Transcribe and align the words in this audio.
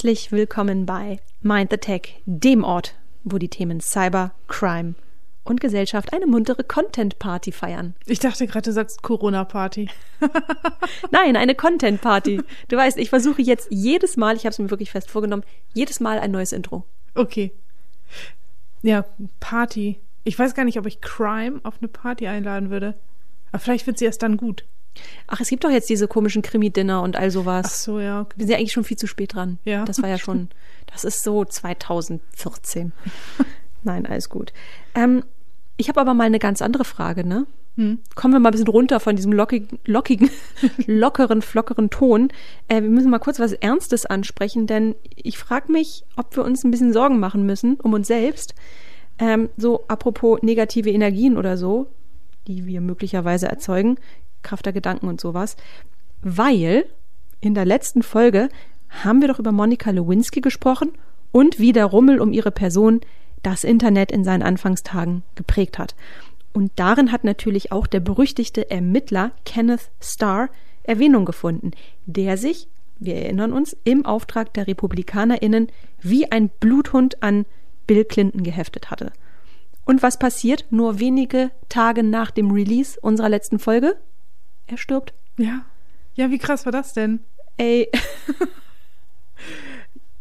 Herzlich 0.00 0.32
willkommen 0.32 0.86
bei 0.86 1.20
Mind 1.42 1.70
the 1.70 1.76
Tech, 1.76 2.22
dem 2.24 2.64
Ort, 2.64 2.94
wo 3.22 3.36
die 3.36 3.50
Themen 3.50 3.80
Cyber, 3.80 4.32
Crime 4.48 4.94
und 5.44 5.60
Gesellschaft 5.60 6.14
eine 6.14 6.26
muntere 6.26 6.64
Content-Party 6.64 7.52
feiern. 7.52 7.94
Ich 8.06 8.18
dachte 8.18 8.46
gerade, 8.46 8.70
du 8.70 8.72
sagst 8.72 9.02
Corona-Party. 9.02 9.90
Nein, 11.10 11.36
eine 11.36 11.54
Content-Party. 11.54 12.40
Du 12.68 12.76
weißt, 12.78 12.96
ich 12.96 13.10
versuche 13.10 13.42
jetzt 13.42 13.68
jedes 13.70 14.16
Mal, 14.16 14.36
ich 14.36 14.46
habe 14.46 14.52
es 14.52 14.58
mir 14.58 14.70
wirklich 14.70 14.90
fest 14.90 15.10
vorgenommen, 15.10 15.44
jedes 15.74 16.00
Mal 16.00 16.18
ein 16.18 16.30
neues 16.30 16.52
Intro. 16.52 16.86
Okay. 17.14 17.52
Ja, 18.80 19.04
Party. 19.38 20.00
Ich 20.24 20.38
weiß 20.38 20.54
gar 20.54 20.64
nicht, 20.64 20.78
ob 20.78 20.86
ich 20.86 21.02
Crime 21.02 21.60
auf 21.62 21.74
eine 21.78 21.88
Party 21.88 22.26
einladen 22.26 22.70
würde. 22.70 22.94
Aber 23.52 23.58
vielleicht 23.58 23.86
wird 23.86 23.98
sie 23.98 24.06
erst 24.06 24.22
dann 24.22 24.38
gut. 24.38 24.64
Ach, 25.26 25.40
es 25.40 25.48
gibt 25.48 25.64
doch 25.64 25.70
jetzt 25.70 25.88
diese 25.88 26.08
komischen 26.08 26.42
Krimi-Dinner 26.42 27.02
und 27.02 27.16
all 27.16 27.30
sowas. 27.30 27.66
Ach 27.66 27.70
so, 27.70 28.00
ja. 28.00 28.26
Wir 28.36 28.46
sind 28.46 28.52
ja 28.52 28.58
eigentlich 28.58 28.72
schon 28.72 28.84
viel 28.84 28.96
zu 28.96 29.06
spät 29.06 29.34
dran. 29.34 29.58
Ja. 29.64 29.84
Das 29.84 30.02
war 30.02 30.08
ja 30.08 30.18
schon, 30.18 30.48
das 30.92 31.04
ist 31.04 31.22
so 31.22 31.44
2014. 31.44 32.92
Nein, 33.82 34.06
alles 34.06 34.28
gut. 34.28 34.52
Ähm, 34.94 35.24
ich 35.76 35.88
habe 35.88 36.00
aber 36.00 36.14
mal 36.14 36.24
eine 36.24 36.38
ganz 36.38 36.60
andere 36.60 36.84
Frage, 36.84 37.26
ne? 37.26 37.46
Hm. 37.76 38.00
Kommen 38.14 38.34
wir 38.34 38.40
mal 38.40 38.50
ein 38.50 38.52
bisschen 38.52 38.68
runter 38.68 39.00
von 39.00 39.16
diesem 39.16 39.32
lockigen, 39.32 39.78
lockigen, 39.86 40.28
lockeren, 40.86 41.40
flockeren 41.40 41.88
Ton. 41.88 42.28
Äh, 42.68 42.82
wir 42.82 42.90
müssen 42.90 43.10
mal 43.10 43.20
kurz 43.20 43.38
was 43.38 43.52
Ernstes 43.52 44.04
ansprechen, 44.06 44.66
denn 44.66 44.96
ich 45.14 45.38
frage 45.38 45.72
mich, 45.72 46.04
ob 46.16 46.36
wir 46.36 46.44
uns 46.44 46.64
ein 46.64 46.70
bisschen 46.70 46.92
Sorgen 46.92 47.20
machen 47.20 47.46
müssen 47.46 47.76
um 47.80 47.94
uns 47.94 48.08
selbst. 48.08 48.54
Ähm, 49.18 49.50
so 49.56 49.84
apropos 49.88 50.42
negative 50.42 50.90
Energien 50.90 51.36
oder 51.36 51.56
so, 51.56 51.86
die 52.46 52.66
wir 52.66 52.80
möglicherweise 52.80 53.48
erzeugen, 53.48 53.96
Kraft 54.42 54.66
der 54.66 54.72
Gedanken 54.72 55.08
und 55.08 55.20
sowas, 55.20 55.56
weil 56.22 56.86
in 57.40 57.54
der 57.54 57.64
letzten 57.64 58.02
Folge 58.02 58.48
haben 58.88 59.20
wir 59.20 59.28
doch 59.28 59.38
über 59.38 59.52
Monika 59.52 59.90
Lewinsky 59.90 60.40
gesprochen 60.40 60.92
und 61.32 61.58
wie 61.58 61.72
der 61.72 61.86
Rummel 61.86 62.20
um 62.20 62.32
ihre 62.32 62.50
Person 62.50 63.00
das 63.42 63.64
Internet 63.64 64.12
in 64.12 64.24
seinen 64.24 64.42
Anfangstagen 64.42 65.22
geprägt 65.34 65.78
hat. 65.78 65.94
Und 66.52 66.72
darin 66.76 67.12
hat 67.12 67.24
natürlich 67.24 67.72
auch 67.72 67.86
der 67.86 68.00
berüchtigte 68.00 68.70
Ermittler 68.70 69.32
Kenneth 69.44 69.90
Starr 70.00 70.48
Erwähnung 70.82 71.24
gefunden, 71.24 71.70
der 72.06 72.36
sich, 72.36 72.68
wir 72.98 73.14
erinnern 73.14 73.52
uns, 73.52 73.76
im 73.84 74.04
Auftrag 74.04 74.52
der 74.54 74.66
Republikanerinnen 74.66 75.68
wie 76.00 76.30
ein 76.30 76.48
Bluthund 76.48 77.22
an 77.22 77.46
Bill 77.86 78.04
Clinton 78.04 78.42
geheftet 78.42 78.90
hatte. 78.90 79.12
Und 79.84 80.02
was 80.02 80.18
passiert 80.18 80.66
nur 80.70 80.98
wenige 80.98 81.50
Tage 81.68 82.02
nach 82.02 82.30
dem 82.30 82.50
Release 82.50 82.98
unserer 83.00 83.28
letzten 83.28 83.58
Folge? 83.58 83.96
Er 84.70 84.78
stirbt. 84.78 85.12
Ja. 85.36 85.64
Ja, 86.14 86.30
wie 86.30 86.38
krass 86.38 86.64
war 86.64 86.72
das 86.72 86.92
denn? 86.92 87.20
Ey, 87.56 87.90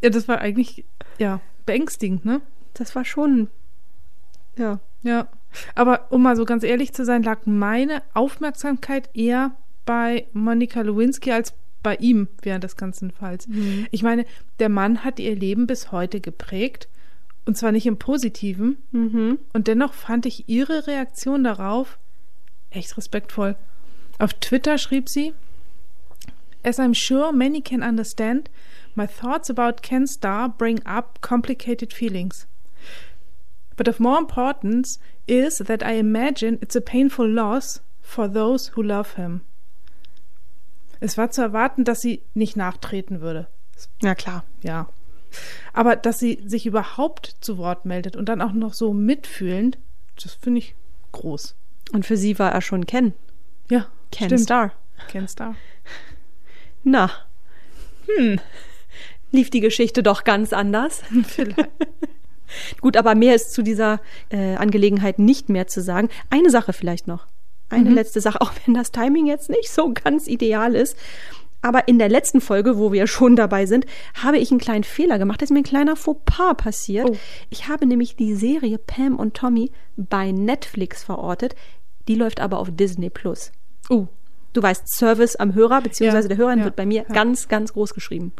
Ja, 0.01 0.09
das 0.09 0.27
war 0.27 0.39
eigentlich, 0.39 0.85
ja, 1.17 1.41
beängstigend, 1.65 2.25
ne? 2.25 2.41
das 2.73 2.95
war 2.95 3.05
schon. 3.05 3.49
Ja. 4.57 4.79
Ja. 5.03 5.27
Aber 5.75 6.11
um 6.11 6.23
mal 6.23 6.35
so 6.35 6.45
ganz 6.45 6.63
ehrlich 6.63 6.93
zu 6.93 7.05
sein, 7.05 7.23
lag 7.23 7.39
meine 7.45 8.01
Aufmerksamkeit 8.13 9.09
eher 9.13 9.51
bei 9.85 10.27
Monika 10.33 10.81
Lewinsky 10.81 11.31
als 11.31 11.53
bei 11.81 11.95
ihm 11.95 12.27
während 12.41 12.63
des 12.63 12.77
ganzen 12.77 13.11
Falls. 13.11 13.47
Mhm. 13.47 13.87
Ich 13.91 14.03
meine, 14.03 14.25
der 14.59 14.69
Mann 14.69 15.03
hat 15.03 15.19
ihr 15.19 15.35
Leben 15.35 15.67
bis 15.67 15.91
heute 15.91 16.21
geprägt. 16.21 16.87
Und 17.45 17.57
zwar 17.57 17.71
nicht 17.71 17.85
im 17.85 17.97
Positiven. 17.97 18.77
Mhm. 18.91 19.39
Und 19.53 19.67
dennoch 19.67 19.93
fand 19.93 20.25
ich 20.25 20.47
ihre 20.47 20.87
Reaktion 20.87 21.43
darauf 21.43 21.97
echt 22.69 22.95
respektvoll. 22.97 23.55
Auf 24.19 24.33
Twitter 24.35 24.77
schrieb 24.77 25.07
sie, 25.07 25.33
As 26.61 26.77
I'm 26.77 26.93
sure 26.93 27.31
many 27.31 27.61
can 27.61 27.81
understand, 27.81 28.49
my 28.93 29.07
thoughts 29.07 29.49
about 29.49 29.81
Ken 29.81 30.05
Starr 30.05 30.49
bring 30.49 30.85
up 30.85 31.21
complicated 31.21 31.93
feelings. 31.93 32.45
But 33.77 33.87
of 33.87 34.01
more 34.01 34.19
importance 34.19 34.99
is 35.25 35.59
that 35.59 35.83
I 35.83 35.93
imagine 35.93 36.59
it's 36.61 36.75
a 36.75 36.81
painful 36.81 37.25
loss 37.25 37.79
for 38.01 38.27
those 38.27 38.71
who 38.75 38.83
love 38.83 39.15
him. 39.15 39.41
Es 40.99 41.17
war 41.17 41.31
zu 41.31 41.41
erwarten, 41.41 41.85
dass 41.85 42.01
sie 42.01 42.21
nicht 42.33 42.57
nachtreten 42.57 43.21
würde. 43.21 43.47
Ja, 44.01 44.15
klar. 44.15 44.43
Ja. 44.61 44.89
Aber 45.71 45.95
dass 45.95 46.19
sie 46.19 46.41
sich 46.45 46.65
überhaupt 46.65 47.37
zu 47.39 47.57
Wort 47.57 47.85
meldet 47.85 48.17
und 48.17 48.27
dann 48.27 48.41
auch 48.41 48.51
noch 48.51 48.73
so 48.73 48.91
mitfühlend, 48.91 49.77
das 50.21 50.33
finde 50.33 50.59
ich 50.59 50.75
groß. 51.13 51.55
Und 51.93 52.05
für 52.05 52.17
sie 52.17 52.37
war 52.37 52.51
er 52.51 52.61
schon 52.61 52.85
Ken. 52.85 53.13
Ja, 53.69 53.87
Ken 54.11 54.27
stimmt. 54.27 54.41
Starr. 54.41 54.71
Ken 55.09 55.27
Starr. 55.27 55.55
Na. 56.83 57.09
Hm. 58.07 58.39
Lief 59.31 59.49
die 59.49 59.59
Geschichte 59.59 60.01
doch 60.03 60.23
ganz 60.23 60.53
anders. 60.53 61.03
Vielleicht. 61.27 61.69
Gut, 62.81 62.97
aber 62.97 63.13
mehr 63.13 63.35
ist 63.35 63.53
zu 63.53 63.61
dieser 63.61 64.01
äh, 64.29 64.55
Angelegenheit 64.55 65.19
nicht 65.19 65.49
mehr 65.49 65.67
zu 65.67 65.81
sagen. 65.81 66.09
Eine 66.31 66.49
Sache 66.49 66.73
vielleicht 66.73 67.05
noch. 67.05 67.27
Eine 67.69 67.91
Mhm. 67.91 67.95
letzte 67.95 68.21
Sache, 68.21 68.41
auch 68.41 68.51
wenn 68.65 68.73
das 68.73 68.91
Timing 68.91 69.27
jetzt 69.27 69.51
nicht 69.51 69.69
so 69.69 69.93
ganz 69.93 70.25
ideal 70.27 70.73
ist. 70.73 70.97
Aber 71.61 71.87
in 71.87 71.99
der 71.99 72.09
letzten 72.09 72.41
Folge, 72.41 72.79
wo 72.79 72.91
wir 72.91 73.05
schon 73.05 73.35
dabei 73.35 73.67
sind, 73.67 73.85
habe 74.15 74.39
ich 74.39 74.49
einen 74.49 74.59
kleinen 74.59 74.83
Fehler 74.83 75.19
gemacht. 75.19 75.41
Da 75.41 75.43
ist 75.43 75.51
mir 75.51 75.59
ein 75.59 75.63
kleiner 75.63 75.95
Fauxpas 75.95 76.55
passiert. 76.55 77.07
Oh. 77.11 77.17
Ich 77.51 77.67
habe 77.67 77.85
nämlich 77.85 78.15
die 78.15 78.33
Serie 78.33 78.79
Pam 78.79 79.17
und 79.19 79.35
Tommy 79.35 79.71
bei 79.95 80.31
Netflix 80.31 81.03
verortet. 81.03 81.53
Die 82.07 82.15
läuft 82.15 82.39
aber 82.39 82.57
auf 82.57 82.69
Disney 82.71 83.11
Plus. 83.11 83.51
Oh, 83.89 84.07
Du 84.53 84.63
weißt, 84.63 84.87
Service 84.87 85.35
am 85.35 85.53
Hörer, 85.53 85.81
beziehungsweise 85.81 86.27
Ja, 86.27 86.35
der 86.35 86.37
Hörerin 86.37 86.59
ja, 86.59 86.65
wird 86.65 86.75
bei 86.75 86.85
mir 86.85 87.05
ja. 87.07 87.13
ganz, 87.13 87.47
ganz 87.47 87.73
groß 87.73 87.93
geschrieben. 87.93 88.33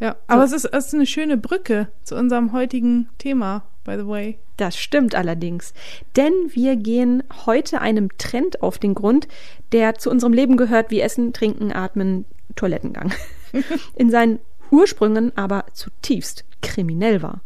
ja. 0.00 0.16
Aber 0.26 0.42
es, 0.44 0.52
ist, 0.52 0.64
es 0.64 0.86
ist 0.86 0.94
eine 0.94 1.06
schöne 1.06 1.36
Brücke 1.36 1.88
zu 2.02 2.16
unserem 2.16 2.52
heutigen 2.52 3.08
Thema, 3.18 3.62
by 3.84 3.96
the 3.96 4.06
way. 4.06 4.38
Das 4.56 4.76
stimmt 4.76 5.14
allerdings. 5.14 5.72
Denn 6.16 6.32
wir 6.50 6.74
gehen 6.74 7.22
heute 7.46 7.80
einem 7.80 8.08
Trend 8.18 8.62
auf 8.62 8.78
den 8.78 8.94
Grund, 8.94 9.28
der 9.70 9.94
zu 9.94 10.10
unserem 10.10 10.32
Leben 10.32 10.56
gehört 10.56 10.90
wie 10.90 11.00
Essen, 11.00 11.32
Trinken, 11.32 11.72
Atmen, 11.72 12.24
Toilettengang. 12.56 13.12
In 13.94 14.10
seinen 14.10 14.40
Ursprüngen 14.72 15.36
aber 15.36 15.66
zutiefst 15.72 16.44
kriminell 16.60 17.22
war. 17.22 17.40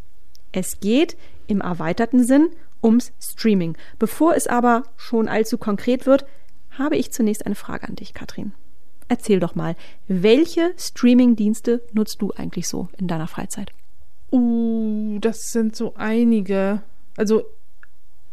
Es 0.52 0.80
geht 0.80 1.16
im 1.46 1.60
erweiterten 1.60 2.24
Sinn 2.24 2.48
ums 2.82 3.12
Streaming. 3.20 3.76
Bevor 3.98 4.34
es 4.34 4.46
aber 4.46 4.84
schon 4.96 5.28
allzu 5.28 5.58
konkret 5.58 6.06
wird, 6.06 6.24
habe 6.78 6.96
ich 6.96 7.12
zunächst 7.12 7.46
eine 7.46 7.54
Frage 7.54 7.88
an 7.88 7.96
dich, 7.96 8.14
Katrin. 8.14 8.52
Erzähl 9.08 9.40
doch 9.40 9.54
mal, 9.54 9.76
welche 10.08 10.72
Streaming-Dienste 10.78 11.82
nutzt 11.92 12.22
du 12.22 12.32
eigentlich 12.32 12.68
so 12.68 12.88
in 12.98 13.08
deiner 13.08 13.26
Freizeit? 13.28 13.72
Uh, 14.30 15.18
das 15.20 15.52
sind 15.52 15.76
so 15.76 15.94
einige. 15.96 16.82
Also, 17.16 17.44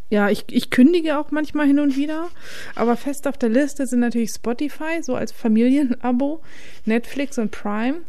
ja, 0.09 0.29
ich, 0.29 0.45
ich 0.49 0.69
kündige 0.69 1.19
auch 1.19 1.31
manchmal 1.31 1.67
hin 1.67 1.79
und 1.79 1.97
wieder, 1.97 2.29
aber 2.75 2.95
fest 2.95 3.27
auf 3.27 3.37
der 3.37 3.49
Liste 3.49 3.85
sind 3.85 3.99
natürlich 3.99 4.31
Spotify, 4.31 5.03
so 5.03 5.15
als 5.15 5.31
Familienabo, 5.31 6.41
Netflix 6.85 7.37
und 7.37 7.51
Prime. 7.51 8.01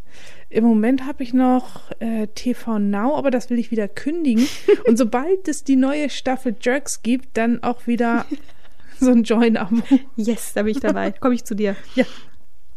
Im 0.48 0.64
Moment 0.64 1.06
habe 1.06 1.22
ich 1.22 1.32
noch 1.32 1.90
äh, 2.00 2.26
TV 2.28 2.78
Now, 2.78 3.16
aber 3.16 3.30
das 3.30 3.50
will 3.50 3.58
ich 3.58 3.70
wieder 3.70 3.86
kündigen. 3.86 4.48
Und 4.86 4.96
sobald 4.96 5.46
es 5.46 5.62
die 5.62 5.76
neue 5.76 6.10
Staffel 6.10 6.56
Jerks 6.60 7.02
gibt, 7.02 7.36
dann 7.36 7.62
auch 7.62 7.86
wieder 7.86 8.26
so 9.06 9.10
ein 9.10 9.24
Join-Abo. 9.24 9.76
Yes, 10.16 10.52
da 10.54 10.62
bin 10.62 10.72
ich 10.72 10.80
dabei. 10.80 11.12
Komme 11.20 11.34
ich 11.34 11.44
zu 11.44 11.54
dir. 11.54 11.76
Ja. 11.94 12.04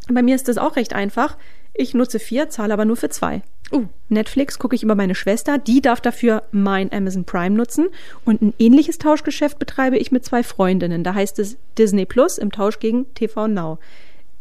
Bei 0.09 0.21
mir 0.21 0.35
ist 0.35 0.47
das 0.47 0.57
auch 0.57 0.75
recht 0.75 0.93
einfach. 0.93 1.37
Ich 1.73 1.93
nutze 1.93 2.19
vier, 2.19 2.49
zahle 2.49 2.73
aber 2.73 2.85
nur 2.85 2.97
für 2.97 3.09
zwei. 3.09 3.41
Uh, 3.71 3.87
Netflix 4.09 4.59
gucke 4.59 4.75
ich 4.75 4.83
über 4.83 4.93
meine 4.93 5.15
Schwester, 5.15 5.57
die 5.57 5.81
darf 5.81 5.99
dafür 6.01 6.43
mein 6.51 6.91
Amazon 6.93 7.25
Prime 7.25 7.55
nutzen. 7.55 7.87
Und 8.25 8.41
ein 8.41 8.53
ähnliches 8.59 8.99
Tauschgeschäft 8.99 9.57
betreibe 9.57 9.97
ich 9.97 10.11
mit 10.11 10.23
zwei 10.23 10.43
Freundinnen. 10.43 11.03
Da 11.03 11.15
heißt 11.15 11.39
es 11.39 11.57
Disney 11.77 12.05
Plus 12.05 12.37
im 12.37 12.51
Tausch 12.51 12.79
gegen 12.79 13.11
TV 13.15 13.47
Now. 13.47 13.79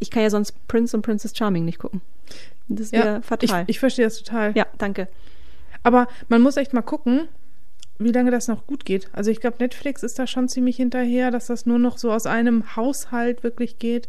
Ich 0.01 0.11
kann 0.11 0.23
ja 0.23 0.31
sonst 0.31 0.67
Prince 0.69 0.97
und 0.97 1.03
Princess 1.03 1.35
Charming 1.37 1.65
nicht 1.65 1.79
gucken. 1.79 2.03
Das 2.69 2.87
ist 2.87 2.93
ja, 2.93 3.01
wieder 3.01 3.19
ich, 3.21 3.25
fatal. 3.25 3.65
ich 3.67 3.79
verstehe 3.79 4.05
das 4.05 4.19
total. 4.19 4.53
ja, 4.55 4.67
danke. 4.77 5.09
Aber 5.83 6.09
man 6.29 6.43
muss 6.43 6.57
echt 6.57 6.75
mal 6.75 6.83
gucken, 6.83 7.29
wie 8.05 8.13
lange 8.13 8.31
das 8.31 8.49
noch 8.49 8.67
gut 8.67 8.85
geht. 8.85 9.09
Also 9.13 9.31
ich 9.31 9.41
glaube, 9.41 9.57
Netflix 9.61 10.03
ist 10.03 10.19
da 10.19 10.27
schon 10.27 10.49
ziemlich 10.49 10.77
hinterher, 10.77 11.31
dass 11.31 11.47
das 11.47 11.67
nur 11.67 11.79
noch 11.79 11.99
so 11.99 12.13
aus 12.13 12.27
einem 12.27 12.77
Haushalt 12.77 13.43
wirklich 13.43 13.79
geht. 13.79 14.09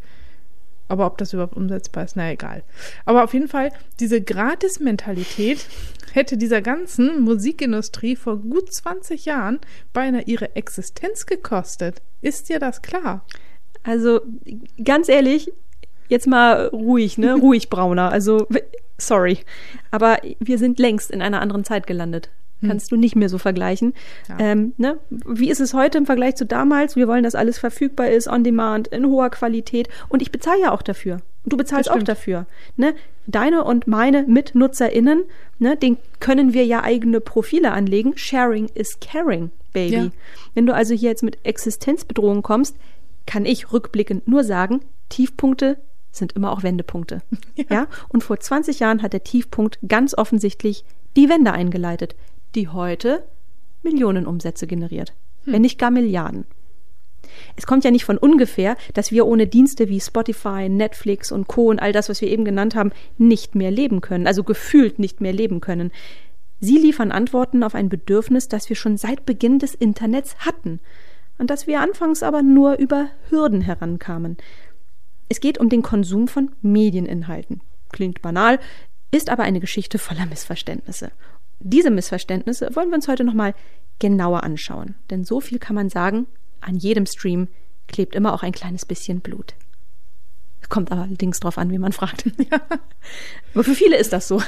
Aber 0.88 1.06
ob 1.06 1.18
das 1.18 1.34
überhaupt 1.34 1.56
umsetzbar 1.56 2.04
ist, 2.04 2.16
na 2.16 2.32
egal. 2.32 2.64
Aber 3.06 3.24
auf 3.24 3.34
jeden 3.34 3.48
Fall, 3.48 3.72
diese 4.00 4.22
Gratis-Mentalität 4.22 5.66
hätte 6.12 6.38
dieser 6.38 6.62
ganzen 6.62 7.22
Musikindustrie 7.22 8.16
vor 8.16 8.38
gut 8.38 8.72
20 8.72 9.26
Jahren 9.26 9.60
beinahe 9.94 10.24
ihre 10.24 10.56
Existenz 10.56 11.26
gekostet. 11.26 12.02
Ist 12.22 12.50
dir 12.50 12.60
das 12.60 12.82
klar? 12.82 13.26
Also 13.84 14.22
ganz 14.84 15.10
ehrlich, 15.10 15.52
jetzt 16.10 16.28
mal 16.28 16.68
ruhig, 16.68 17.18
ne? 17.18 17.34
Ruhig, 17.42 17.70
Brauner. 17.70 18.12
Also 18.12 18.48
sorry, 18.98 19.40
aber 19.92 20.20
wir 20.40 20.58
sind 20.58 20.80
längst 20.80 21.12
in 21.12 21.22
einer 21.22 21.42
anderen 21.42 21.64
Zeit 21.64 21.88
gelandet. 21.88 22.30
Kannst 22.68 22.92
du 22.92 22.96
nicht 22.96 23.16
mehr 23.16 23.30
so 23.30 23.38
vergleichen. 23.38 23.94
Ja. 24.30 24.38
Ähm, 24.40 24.74
ne? 24.78 24.98
Wie 25.10 25.50
ist 25.50 25.60
es 25.60 25.74
heute 25.74 25.98
im 25.98 26.06
Vergleich 26.06 26.36
zu 26.36 26.46
damals? 26.46 26.96
Wir 26.96 27.08
wollen, 27.08 27.24
dass 27.24 27.36
alles 27.36 27.60
verfügbar 27.60 28.10
ist, 28.10 28.28
on 28.28 28.44
demand, 28.44 28.88
in 28.88 29.06
hoher 29.06 29.30
Qualität. 29.30 29.88
Und 30.10 30.22
ich 30.22 30.32
bezahle 30.32 30.62
ja 30.62 30.72
auch 30.72 30.82
dafür. 30.82 31.22
Du 31.46 31.58
bezahlst 31.58 31.92
auch 31.92 32.02
dafür. 32.04 32.46
Ne? 32.78 32.96
Deine 33.28 33.64
und 33.64 33.88
meine 33.88 34.24
MitnutzerInnen, 34.24 35.24
ne, 35.60 35.76
den 35.76 35.98
können 36.20 36.54
wir 36.54 36.66
ja 36.66 36.84
eigene 36.84 37.20
Profile 37.20 37.72
anlegen. 37.72 38.14
Sharing 38.16 38.70
is 38.74 39.00
caring, 39.00 39.52
baby. 39.74 39.96
Ja. 39.96 40.12
Wenn 40.54 40.66
du 40.66 40.74
also 40.74 40.94
hier 40.94 41.10
jetzt 41.10 41.24
mit 41.24 41.38
Existenzbedrohung 41.44 42.44
kommst, 42.44 42.78
kann 43.26 43.46
ich 43.46 43.74
rückblickend 43.74 44.28
nur 44.28 44.44
sagen, 44.44 44.82
Tiefpunkte 45.10 45.78
sind 46.12 46.34
immer 46.34 46.52
auch 46.52 46.64
Wendepunkte. 46.64 47.22
Ja. 47.56 47.66
ja. 47.70 47.88
Und 48.10 48.24
vor 48.24 48.40
20 48.40 48.80
Jahren 48.80 49.04
hat 49.04 49.14
der 49.14 49.24
Tiefpunkt 49.24 49.78
ganz 49.88 50.18
offensichtlich 50.18 50.86
die 51.16 51.30
Wende 51.30 51.52
eingeleitet, 51.52 52.16
die 52.56 52.68
heute 52.68 53.24
Millionenumsätze 53.82 54.68
generiert, 54.68 55.14
hm. 55.44 55.54
wenn 55.54 55.62
nicht 55.62 55.80
gar 55.80 55.92
Milliarden. 55.92 56.46
Es 57.56 57.66
kommt 57.66 57.84
ja 57.84 57.92
nicht 57.92 58.06
von 58.06 58.18
ungefähr, 58.18 58.76
dass 58.94 59.12
wir 59.12 59.26
ohne 59.26 59.48
Dienste 59.48 59.90
wie 59.90 60.00
Spotify, 60.00 60.70
Netflix 60.70 61.32
und 61.32 61.48
Co. 61.48 61.70
und 61.70 61.80
all 61.80 61.92
das, 61.92 62.10
was 62.10 62.22
wir 62.22 62.30
eben 62.30 62.46
genannt 62.46 62.76
haben, 62.76 62.92
nicht 63.18 63.56
mehr 63.56 63.72
leben 63.72 64.02
können, 64.02 64.28
also 64.28 64.44
gefühlt 64.44 65.00
nicht 65.00 65.22
mehr 65.22 65.34
leben 65.34 65.62
können. 65.62 65.92
Sie 66.60 66.78
liefern 66.78 67.12
Antworten 67.12 67.64
auf 67.64 67.76
ein 67.76 67.90
Bedürfnis, 67.90 68.48
das 68.48 68.70
wir 68.70 68.76
schon 68.76 68.98
seit 68.98 69.26
Beginn 69.26 69.60
des 69.60 69.76
Internets 69.76 70.38
hatten, 70.40 70.80
an 71.38 71.48
das 71.48 71.68
wir 71.68 71.82
anfangs 71.82 72.24
aber 72.24 72.42
nur 72.42 72.78
über 72.78 73.10
Hürden 73.30 73.62
herankamen. 73.62 74.38
Es 75.30 75.40
geht 75.40 75.58
um 75.58 75.70
den 75.70 75.82
Konsum 75.82 76.28
von 76.28 76.52
Medieninhalten. 76.62 77.62
Klingt 77.92 78.22
banal, 78.22 78.60
ist 79.12 79.30
aber 79.30 79.44
eine 79.44 79.60
Geschichte 79.60 80.00
voller 80.00 80.26
Missverständnisse. 80.26 81.12
Diese 81.64 81.90
Missverständnisse 81.90 82.76
wollen 82.76 82.90
wir 82.90 82.96
uns 82.96 83.08
heute 83.08 83.24
nochmal 83.24 83.56
genauer 84.00 84.44
anschauen. 84.44 84.96
Denn 85.10 85.24
so 85.24 85.40
viel 85.40 85.60
kann 85.60 85.76
man 85.76 85.90
sagen, 85.90 86.28
an 86.62 86.76
jedem 86.76 87.06
Stream 87.06 87.48
klebt 87.88 88.16
immer 88.16 88.34
auch 88.34 88.44
ein 88.44 88.52
kleines 88.52 88.86
bisschen 88.86 89.22
Blut. 89.22 89.56
Kommt 90.70 90.92
allerdings 90.92 91.40
drauf 91.40 91.58
an, 91.58 91.72
wie 91.72 91.78
man 91.78 91.94
fragt. 91.94 92.26
Ja. 92.52 92.62
Aber 93.54 93.64
für 93.64 93.76
viele 93.76 93.98
ist 93.98 94.14
das 94.14 94.28
so. 94.28 94.42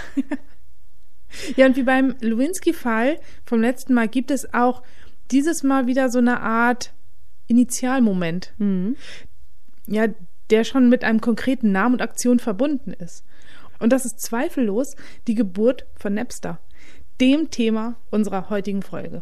Ja, 1.55 1.65
und 1.65 1.75
wie 1.75 1.83
beim 1.83 2.15
Lewinsky-Fall 2.21 3.19
vom 3.45 3.61
letzten 3.61 3.93
Mal 3.93 4.07
gibt 4.07 4.31
es 4.31 4.53
auch 4.53 4.83
dieses 5.31 5.63
Mal 5.63 5.87
wieder 5.87 6.09
so 6.09 6.19
eine 6.19 6.39
Art 6.41 6.93
Initialmoment. 7.47 8.53
Mhm. 8.57 8.95
Ja, 9.87 10.07
der 10.49 10.63
schon 10.63 10.89
mit 10.89 11.03
einem 11.03 11.21
konkreten 11.21 11.71
Namen 11.71 11.95
und 11.95 12.01
Aktion 12.01 12.39
verbunden 12.39 12.93
ist. 12.93 13.23
Und 13.79 13.91
das 13.91 14.05
ist 14.05 14.21
zweifellos 14.21 14.95
die 15.27 15.35
Geburt 15.35 15.85
von 15.95 16.13
Napster, 16.13 16.59
dem 17.21 17.49
Thema 17.51 17.95
unserer 18.11 18.49
heutigen 18.49 18.81
Folge. 18.81 19.21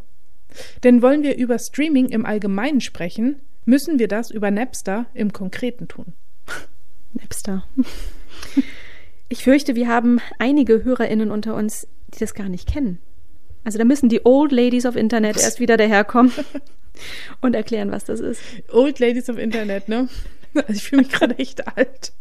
Denn 0.83 1.01
wollen 1.01 1.23
wir 1.23 1.37
über 1.37 1.57
Streaming 1.57 2.09
im 2.09 2.25
Allgemeinen 2.25 2.81
sprechen, 2.81 3.41
müssen 3.65 3.99
wir 3.99 4.07
das 4.07 4.29
über 4.29 4.51
Napster 4.51 5.05
im 5.13 5.33
Konkreten 5.33 5.87
tun. 5.87 6.13
Napster. 7.13 7.65
Ich 9.29 9.43
fürchte, 9.43 9.75
wir 9.75 9.87
haben 9.87 10.19
einige 10.39 10.83
HörerInnen 10.83 11.31
unter 11.31 11.55
uns, 11.55 11.87
die 12.13 12.19
das 12.19 12.33
gar 12.33 12.49
nicht 12.49 12.71
kennen. 12.71 12.99
Also 13.63 13.77
da 13.77 13.85
müssen 13.85 14.09
die 14.09 14.25
Old 14.25 14.51
Ladies 14.51 14.85
of 14.85 14.95
Internet 14.95 15.37
erst 15.37 15.59
wieder 15.59 15.77
daherkommen 15.77 16.31
und 17.41 17.55
erklären, 17.55 17.91
was 17.91 18.05
das 18.05 18.19
ist. 18.19 18.41
Old 18.71 18.99
Ladies 18.99 19.29
of 19.29 19.37
Internet, 19.37 19.87
ne? 19.87 20.09
Also 20.53 20.73
ich 20.73 20.83
fühle 20.83 21.01
mich 21.03 21.11
gerade 21.11 21.39
echt 21.39 21.67
alt. 21.77 22.13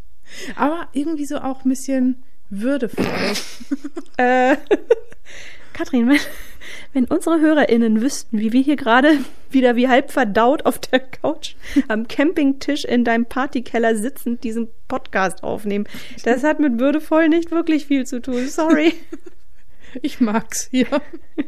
Aber 0.56 0.88
irgendwie 0.92 1.26
so 1.26 1.38
auch 1.38 1.64
ein 1.64 1.69
bisschen 1.69 2.22
würdevoll. 2.48 3.04
äh, 4.16 4.56
Katrin, 5.72 6.08
wenn, 6.08 6.20
wenn 6.92 7.04
unsere 7.06 7.40
HörerInnen 7.40 8.00
wüssten, 8.00 8.38
wie 8.38 8.52
wir 8.52 8.62
hier 8.62 8.76
gerade 8.76 9.19
wieder 9.50 9.76
wie 9.76 9.88
halb 9.88 10.10
verdaut 10.10 10.66
auf 10.66 10.78
der 10.78 11.00
Couch 11.00 11.54
am 11.88 12.08
Campingtisch 12.08 12.84
in 12.84 13.04
deinem 13.04 13.26
Partykeller 13.26 13.96
sitzend 13.96 14.44
diesen 14.44 14.69
Podcast 14.88 15.42
aufnehmen, 15.42 15.86
das 16.24 16.44
hat 16.44 16.60
mit 16.60 16.78
würdevoll 16.78 17.28
nicht 17.28 17.50
wirklich 17.50 17.86
viel 17.86 18.06
zu 18.06 18.20
tun. 18.20 18.46
Sorry. 18.48 18.94
Ich 20.00 20.20
mag's 20.20 20.69
hier. 20.70 20.86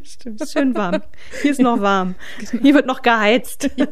Stimmt, 0.03 0.43
ist 0.43 0.53
schön 0.53 0.75
warm. 0.75 1.03
Hier 1.41 1.53
ist 1.53 1.63
noch 1.63 1.81
warm. 1.81 2.15
Genau. 2.39 2.63
Hier 2.63 2.75
wird 2.75 2.87
noch 2.87 3.01
geheizt. 3.01 3.71
Ja. 3.79 3.87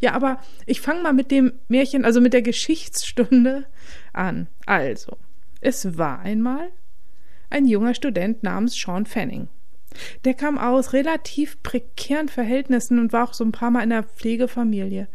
ja, 0.00 0.12
aber 0.12 0.40
ich 0.64 0.80
fange 0.80 1.02
mal 1.02 1.12
mit 1.12 1.30
dem 1.30 1.52
Märchen, 1.68 2.06
also 2.06 2.22
mit 2.22 2.32
der 2.32 2.40
Geschichtsstunde 2.40 3.66
an. 4.14 4.46
Also, 4.64 5.18
es 5.60 5.98
war 5.98 6.20
einmal 6.20 6.70
ein 7.54 7.66
junger 7.66 7.94
Student 7.94 8.42
namens 8.42 8.74
Sean 8.74 9.06
Fanning. 9.06 9.48
Der 10.24 10.34
kam 10.34 10.58
aus 10.58 10.92
relativ 10.92 11.62
prekären 11.62 12.28
Verhältnissen 12.28 12.98
und 12.98 13.12
war 13.12 13.28
auch 13.28 13.34
so 13.34 13.44
ein 13.44 13.52
paar 13.52 13.70
Mal 13.70 13.82
in 13.82 13.90
der 13.90 14.02
Pflegefamilie. 14.02 15.06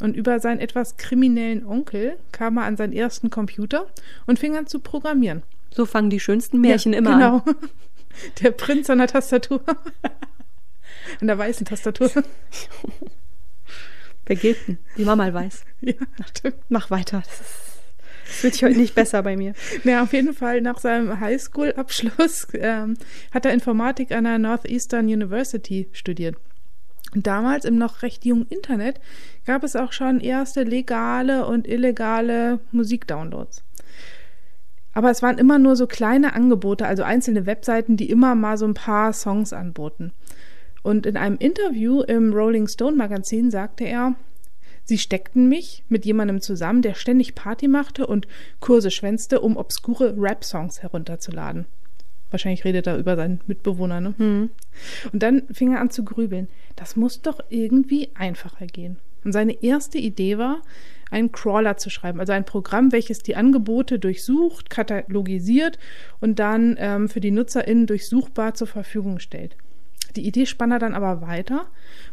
Und 0.00 0.16
über 0.16 0.40
seinen 0.40 0.60
etwas 0.60 0.96
kriminellen 0.96 1.64
Onkel 1.64 2.18
kam 2.32 2.56
er 2.56 2.64
an 2.64 2.76
seinen 2.76 2.94
ersten 2.94 3.30
Computer 3.30 3.86
und 4.26 4.38
fing 4.38 4.56
an 4.56 4.66
zu 4.66 4.80
programmieren. 4.80 5.42
So 5.70 5.86
fangen 5.86 6.10
die 6.10 6.20
schönsten 6.20 6.60
Märchen 6.60 6.92
ja, 6.92 6.98
immer 6.98 7.12
genau. 7.12 7.36
an. 7.36 7.42
Genau. 7.44 7.68
Der 8.42 8.50
Prinz 8.52 8.88
an 8.88 8.98
der 8.98 9.08
Tastatur. 9.08 9.60
an 11.20 11.26
der 11.26 11.36
weißen 11.36 11.66
Tastatur. 11.66 12.10
Wer 14.24 14.36
geht 14.36 14.68
denn? 14.68 14.78
Wie 14.94 15.04
man 15.04 15.18
mal 15.18 15.34
weiß. 15.34 15.64
Ja, 15.80 15.94
stimmt. 16.30 16.56
Mach 16.68 16.90
weiter. 16.90 17.22
Das 17.24 17.40
ist 17.40 17.63
Sich 18.26 18.64
heute 18.64 18.78
nicht 18.78 18.94
besser 18.94 19.22
bei 19.22 19.36
mir. 19.36 19.54
Ja, 19.84 20.02
auf 20.02 20.12
jeden 20.12 20.34
Fall 20.34 20.60
nach 20.60 20.78
seinem 20.78 21.20
Highschool-Abschluss 21.20 22.48
ähm, 22.54 22.96
hat 23.32 23.44
er 23.44 23.52
Informatik 23.52 24.12
an 24.12 24.24
der 24.24 24.38
Northeastern 24.38 25.06
University 25.06 25.88
studiert. 25.92 26.36
Und 27.14 27.26
damals 27.26 27.64
im 27.64 27.78
noch 27.78 28.02
recht 28.02 28.24
jungen 28.24 28.46
Internet 28.48 29.00
gab 29.46 29.62
es 29.62 29.76
auch 29.76 29.92
schon 29.92 30.20
erste 30.20 30.64
legale 30.64 31.46
und 31.46 31.68
illegale 31.68 32.60
Musikdownloads. 32.72 33.62
Aber 34.94 35.10
es 35.10 35.22
waren 35.22 35.38
immer 35.38 35.58
nur 35.58 35.76
so 35.76 35.86
kleine 35.86 36.34
Angebote, 36.34 36.86
also 36.86 37.02
einzelne 37.02 37.46
Webseiten, 37.46 37.96
die 37.96 38.10
immer 38.10 38.34
mal 38.34 38.56
so 38.56 38.64
ein 38.64 38.74
paar 38.74 39.12
Songs 39.12 39.52
anboten. 39.52 40.12
Und 40.82 41.06
in 41.06 41.16
einem 41.16 41.36
Interview 41.38 42.02
im 42.02 42.32
Rolling 42.32 42.68
Stone 42.68 42.96
Magazin 42.96 43.50
sagte 43.50 43.84
er, 43.84 44.14
Sie 44.84 44.98
steckten 44.98 45.48
mich 45.48 45.82
mit 45.88 46.04
jemandem 46.04 46.40
zusammen, 46.40 46.82
der 46.82 46.94
ständig 46.94 47.34
Party 47.34 47.68
machte 47.68 48.06
und 48.06 48.28
Kurse 48.60 48.90
schwänzte, 48.90 49.40
um 49.40 49.56
obskure 49.56 50.14
Rap-Songs 50.16 50.82
herunterzuladen. 50.82 51.66
Wahrscheinlich 52.30 52.64
redet 52.64 52.86
er 52.86 52.98
über 52.98 53.16
seinen 53.16 53.40
Mitbewohner, 53.46 54.00
ne? 54.00 54.14
Hm. 54.18 54.50
Und 55.12 55.22
dann 55.22 55.44
fing 55.52 55.72
er 55.72 55.80
an 55.80 55.90
zu 55.90 56.04
grübeln. 56.04 56.48
Das 56.76 56.96
muss 56.96 57.22
doch 57.22 57.38
irgendwie 57.48 58.10
einfacher 58.14 58.66
gehen. 58.66 58.98
Und 59.24 59.32
seine 59.32 59.62
erste 59.62 59.98
Idee 59.98 60.36
war, 60.36 60.60
einen 61.10 61.32
Crawler 61.32 61.76
zu 61.76 61.90
schreiben, 61.90 62.20
also 62.20 62.32
ein 62.32 62.44
Programm, 62.44 62.92
welches 62.92 63.20
die 63.20 63.36
Angebote 63.36 63.98
durchsucht, 63.98 64.68
katalogisiert 64.68 65.78
und 66.20 66.38
dann 66.38 66.76
ähm, 66.78 67.08
für 67.08 67.20
die 67.20 67.30
NutzerInnen 67.30 67.86
durchsuchbar 67.86 68.54
zur 68.54 68.66
Verfügung 68.66 69.18
stellt. 69.20 69.56
Die 70.16 70.26
Idee 70.26 70.46
spann 70.46 70.72
er 70.72 70.78
dann 70.78 70.94
aber 70.94 71.20
weiter. 71.20 71.66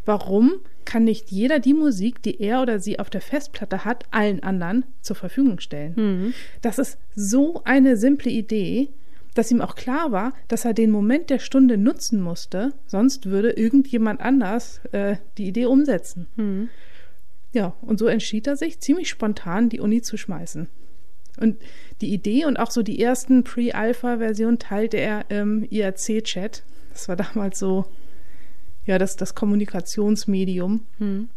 Warum 0.05 0.53
kann 0.85 1.03
nicht 1.03 1.31
jeder 1.31 1.59
die 1.59 1.73
Musik, 1.73 2.21
die 2.23 2.41
er 2.41 2.61
oder 2.61 2.79
sie 2.79 2.99
auf 2.99 3.09
der 3.09 3.21
Festplatte 3.21 3.85
hat, 3.85 4.05
allen 4.11 4.41
anderen 4.43 4.85
zur 5.01 5.15
Verfügung 5.15 5.59
stellen? 5.59 5.93
Mhm. 5.95 6.33
Das 6.61 6.79
ist 6.79 6.97
so 7.15 7.61
eine 7.63 7.97
simple 7.97 8.31
Idee, 8.31 8.89
dass 9.33 9.51
ihm 9.51 9.61
auch 9.61 9.75
klar 9.75 10.11
war, 10.11 10.33
dass 10.47 10.65
er 10.65 10.73
den 10.73 10.91
Moment 10.91 11.29
der 11.29 11.39
Stunde 11.39 11.77
nutzen 11.77 12.21
musste, 12.21 12.73
sonst 12.85 13.27
würde 13.27 13.51
irgendjemand 13.51 14.19
anders 14.19 14.81
äh, 14.91 15.17
die 15.37 15.47
Idee 15.47 15.65
umsetzen. 15.65 16.27
Mhm. 16.35 16.69
Ja, 17.53 17.75
und 17.81 17.99
so 17.99 18.07
entschied 18.07 18.47
er 18.47 18.55
sich, 18.55 18.79
ziemlich 18.79 19.09
spontan 19.09 19.69
die 19.69 19.79
Uni 19.79 20.01
zu 20.01 20.17
schmeißen. 20.17 20.67
Und 21.39 21.57
die 22.01 22.13
Idee 22.13 22.45
und 22.45 22.57
auch 22.57 22.71
so 22.71 22.81
die 22.81 23.01
ersten 23.01 23.43
Pre-Alpha-Versionen 23.43 24.59
teilte 24.59 24.97
er 24.97 25.29
im 25.29 25.63
IRC-Chat. 25.69 26.63
Das 26.91 27.07
war 27.07 27.15
damals 27.15 27.59
so, 27.59 27.85
ja, 28.85 28.97
das, 28.97 29.15
das 29.15 29.35
Kommunikationsmedium. 29.35 30.85
Hm. 30.97 31.29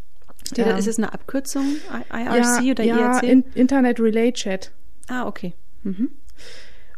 Ja. 0.57 0.77
Ist 0.77 0.89
es 0.89 0.99
eine 0.99 1.13
Abkürzung? 1.13 1.65
IRC 2.13 2.63
ja, 2.63 2.73
oder 2.73 2.85
ja, 2.85 3.15
IRC? 3.15 3.23
In, 3.23 3.45
Internet 3.55 4.01
Relay 4.01 4.33
Chat. 4.33 4.73
Ah, 5.09 5.27
okay. 5.27 5.55
Mhm. 5.83 6.11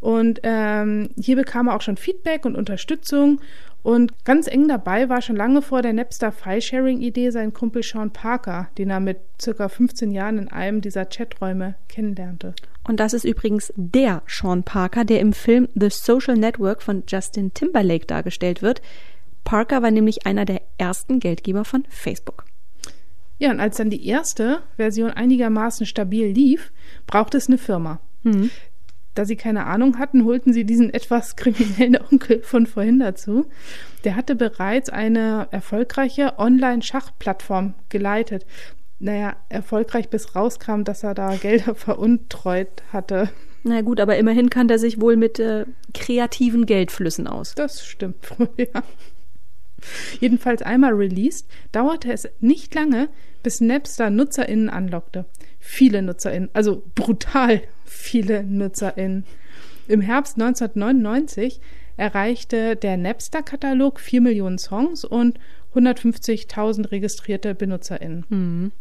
Und 0.00 0.40
ähm, 0.42 1.10
hier 1.16 1.36
bekam 1.36 1.68
er 1.68 1.76
auch 1.76 1.80
schon 1.80 1.96
Feedback 1.96 2.44
und 2.44 2.56
Unterstützung. 2.56 3.40
Und 3.82 4.24
ganz 4.24 4.48
eng 4.48 4.66
dabei 4.66 5.08
war 5.08 5.22
schon 5.22 5.36
lange 5.36 5.62
vor 5.62 5.80
der 5.80 5.92
Napster 5.92 6.32
File-Sharing-Idee 6.32 7.30
sein 7.30 7.52
Kumpel 7.52 7.84
Sean 7.84 8.12
Parker, 8.12 8.68
den 8.78 8.90
er 8.90 9.00
mit 9.00 9.18
circa 9.40 9.68
15 9.68 10.10
Jahren 10.10 10.38
in 10.38 10.48
einem 10.48 10.80
dieser 10.80 11.06
Chaträume 11.06 11.76
kennenlernte. 11.88 12.54
Und 12.86 13.00
das 13.00 13.14
ist 13.14 13.24
übrigens 13.24 13.72
der 13.76 14.22
Sean 14.26 14.62
Parker, 14.62 15.04
der 15.04 15.20
im 15.20 15.32
Film 15.32 15.68
The 15.74 15.90
Social 15.90 16.36
Network 16.36 16.82
von 16.82 17.02
Justin 17.08 17.52
Timberlake 17.52 18.06
dargestellt 18.06 18.62
wird. 18.62 18.80
Parker 19.44 19.82
war 19.82 19.90
nämlich 19.90 20.26
einer 20.26 20.44
der 20.44 20.62
ersten 20.78 21.18
Geldgeber 21.18 21.64
von 21.64 21.84
Facebook. 21.88 22.44
Ja, 23.38 23.50
und 23.50 23.60
als 23.60 23.76
dann 23.76 23.90
die 23.90 24.06
erste 24.06 24.62
Version 24.76 25.10
einigermaßen 25.10 25.84
stabil 25.84 26.28
lief, 26.28 26.72
brauchte 27.06 27.36
es 27.36 27.48
eine 27.48 27.58
Firma. 27.58 28.00
Mhm. 28.22 28.50
Da 29.14 29.24
sie 29.24 29.36
keine 29.36 29.66
Ahnung 29.66 29.98
hatten, 29.98 30.24
holten 30.24 30.52
sie 30.52 30.64
diesen 30.64 30.92
etwas 30.92 31.36
kriminellen 31.36 31.98
Onkel 32.12 32.42
von 32.42 32.66
vorhin 32.66 32.98
dazu. 32.98 33.46
Der 34.04 34.14
hatte 34.14 34.36
bereits 34.36 34.90
eine 34.90 35.48
erfolgreiche 35.50 36.38
Online-Schachplattform 36.38 37.74
geleitet. 37.88 38.46
Naja, 38.98 39.36
erfolgreich 39.48 40.08
bis 40.08 40.34
rauskam, 40.34 40.82
dass 40.82 41.02
er 41.02 41.14
da 41.14 41.36
Gelder 41.36 41.74
veruntreut 41.74 42.82
hatte. 42.92 43.30
Na 43.62 43.80
gut, 43.82 44.00
aber 44.00 44.16
immerhin 44.16 44.48
kannte 44.48 44.74
er 44.74 44.78
sich 44.78 45.00
wohl 45.00 45.16
mit 45.16 45.38
äh, 45.38 45.66
kreativen 45.92 46.66
Geldflüssen 46.66 47.26
aus. 47.26 47.54
Das 47.54 47.84
stimmt 47.84 48.30
wohl, 48.38 48.48
ja. 48.56 48.82
Jedenfalls 50.20 50.62
einmal 50.62 50.94
released, 50.94 51.46
dauerte 51.72 52.12
es 52.12 52.28
nicht 52.40 52.74
lange, 52.74 53.08
bis 53.42 53.60
Napster 53.60 54.10
NutzerInnen 54.10 54.70
anlockte. 54.70 55.26
Viele 55.60 56.02
NutzerInnen, 56.02 56.48
also 56.52 56.82
brutal 56.94 57.62
viele 57.84 58.42
NutzerInnen. 58.42 59.24
Im 59.88 60.00
Herbst 60.00 60.40
1999 60.40 61.60
erreichte 61.96 62.76
der 62.76 62.96
Napster-Katalog 62.96 64.00
4 64.00 64.20
Millionen 64.20 64.58
Songs 64.58 65.04
und 65.04 65.38
150.000 65.74 66.90
registrierte 66.90 67.54
BenutzerInnen. 67.54 68.24
Mhm. 68.28 68.72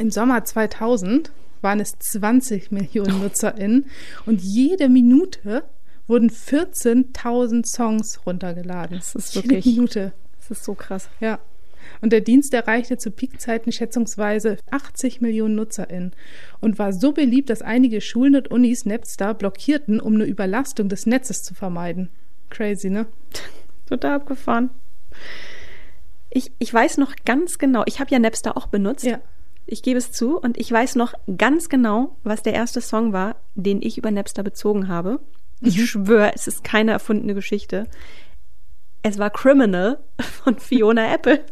Im 0.00 0.10
Sommer 0.10 0.44
2000 0.44 1.30
waren 1.60 1.80
es 1.80 1.98
20 1.98 2.70
Millionen 2.70 3.20
NutzerInnen 3.22 3.86
und 4.26 4.40
jede 4.40 4.88
Minute 4.88 5.64
wurden 6.06 6.30
14.000 6.30 7.66
Songs 7.66 8.20
runtergeladen. 8.26 8.98
Das 8.98 9.14
ist 9.14 9.34
wirklich. 9.34 9.64
Jede 9.64 9.80
Minute. 9.80 10.12
Das 10.38 10.50
ist 10.50 10.64
so 10.64 10.74
krass. 10.74 11.08
Ja. 11.20 11.38
Und 12.00 12.12
der 12.12 12.20
Dienst 12.20 12.54
erreichte 12.54 12.96
zu 12.96 13.10
Peakzeiten 13.10 13.72
schätzungsweise 13.72 14.58
80 14.70 15.20
Millionen 15.20 15.54
NutzerInnen 15.56 16.12
und 16.60 16.78
war 16.78 16.92
so 16.92 17.12
beliebt, 17.12 17.50
dass 17.50 17.62
einige 17.62 18.00
Schulen 18.00 18.36
und 18.36 18.50
Unis 18.50 18.84
Napster 18.84 19.34
blockierten, 19.34 20.00
um 20.00 20.14
eine 20.14 20.24
Überlastung 20.24 20.88
des 20.88 21.06
Netzes 21.06 21.42
zu 21.42 21.54
vermeiden. 21.54 22.08
Crazy, 22.50 22.90
ne? 22.90 23.06
Total 23.86 24.16
abgefahren. 24.16 24.70
Ich, 26.30 26.52
ich 26.58 26.72
weiß 26.72 26.98
noch 26.98 27.14
ganz 27.24 27.58
genau, 27.58 27.82
ich 27.86 28.00
habe 28.00 28.10
ja 28.10 28.18
Napster 28.18 28.56
auch 28.56 28.66
benutzt. 28.66 29.04
Ja. 29.04 29.20
Ich 29.70 29.82
gebe 29.82 29.98
es 29.98 30.12
zu 30.12 30.38
und 30.38 30.56
ich 30.56 30.72
weiß 30.72 30.96
noch 30.96 31.12
ganz 31.36 31.68
genau, 31.68 32.16
was 32.24 32.42
der 32.42 32.54
erste 32.54 32.80
Song 32.80 33.12
war, 33.12 33.36
den 33.54 33.82
ich 33.82 33.98
über 33.98 34.10
Napster 34.10 34.42
bezogen 34.42 34.88
habe. 34.88 35.20
Ich 35.60 35.76
mhm. 35.76 35.82
schwöre, 35.82 36.32
es 36.34 36.46
ist 36.46 36.64
keine 36.64 36.92
erfundene 36.92 37.34
Geschichte. 37.34 37.86
Es 39.02 39.18
war 39.18 39.28
Criminal 39.28 39.98
von 40.20 40.58
Fiona 40.58 41.12
Apple. 41.12 41.44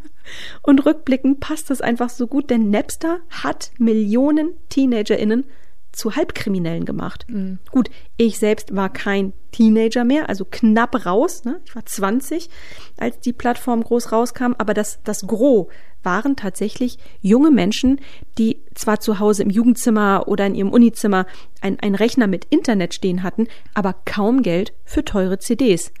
Und 0.62 0.84
rückblickend 0.84 1.40
passt 1.40 1.70
es 1.70 1.80
einfach 1.80 2.10
so 2.10 2.26
gut, 2.26 2.50
denn 2.50 2.68
Napster 2.68 3.20
hat 3.30 3.70
Millionen 3.78 4.52
TeenagerInnen 4.68 5.46
zu 5.94 6.16
Halbkriminellen 6.16 6.84
gemacht. 6.84 7.26
Mhm. 7.28 7.58
Gut, 7.70 7.90
ich 8.16 8.38
selbst 8.38 8.74
war 8.74 8.90
kein 8.90 9.32
Teenager 9.52 10.04
mehr, 10.04 10.28
also 10.28 10.44
knapp 10.44 11.06
raus. 11.06 11.44
Ne? 11.44 11.60
Ich 11.64 11.74
war 11.74 11.86
20, 11.86 12.50
als 12.96 13.20
die 13.20 13.32
Plattform 13.32 13.82
groß 13.82 14.12
rauskam, 14.12 14.54
aber 14.58 14.74
das, 14.74 15.00
das 15.04 15.26
Gros 15.26 15.68
waren 16.02 16.36
tatsächlich 16.36 16.98
junge 17.20 17.50
Menschen, 17.50 18.00
die 18.38 18.60
zwar 18.74 19.00
zu 19.00 19.18
Hause 19.18 19.42
im 19.42 19.50
Jugendzimmer 19.50 20.24
oder 20.26 20.46
in 20.46 20.54
ihrem 20.54 20.70
Unizimmer 20.70 21.26
einen 21.60 21.94
Rechner 21.94 22.26
mit 22.26 22.46
Internet 22.50 22.94
stehen 22.94 23.22
hatten, 23.22 23.48
aber 23.72 23.94
kaum 24.04 24.42
Geld 24.42 24.74
für 24.84 25.04
teure 25.04 25.38
CDs. 25.38 25.92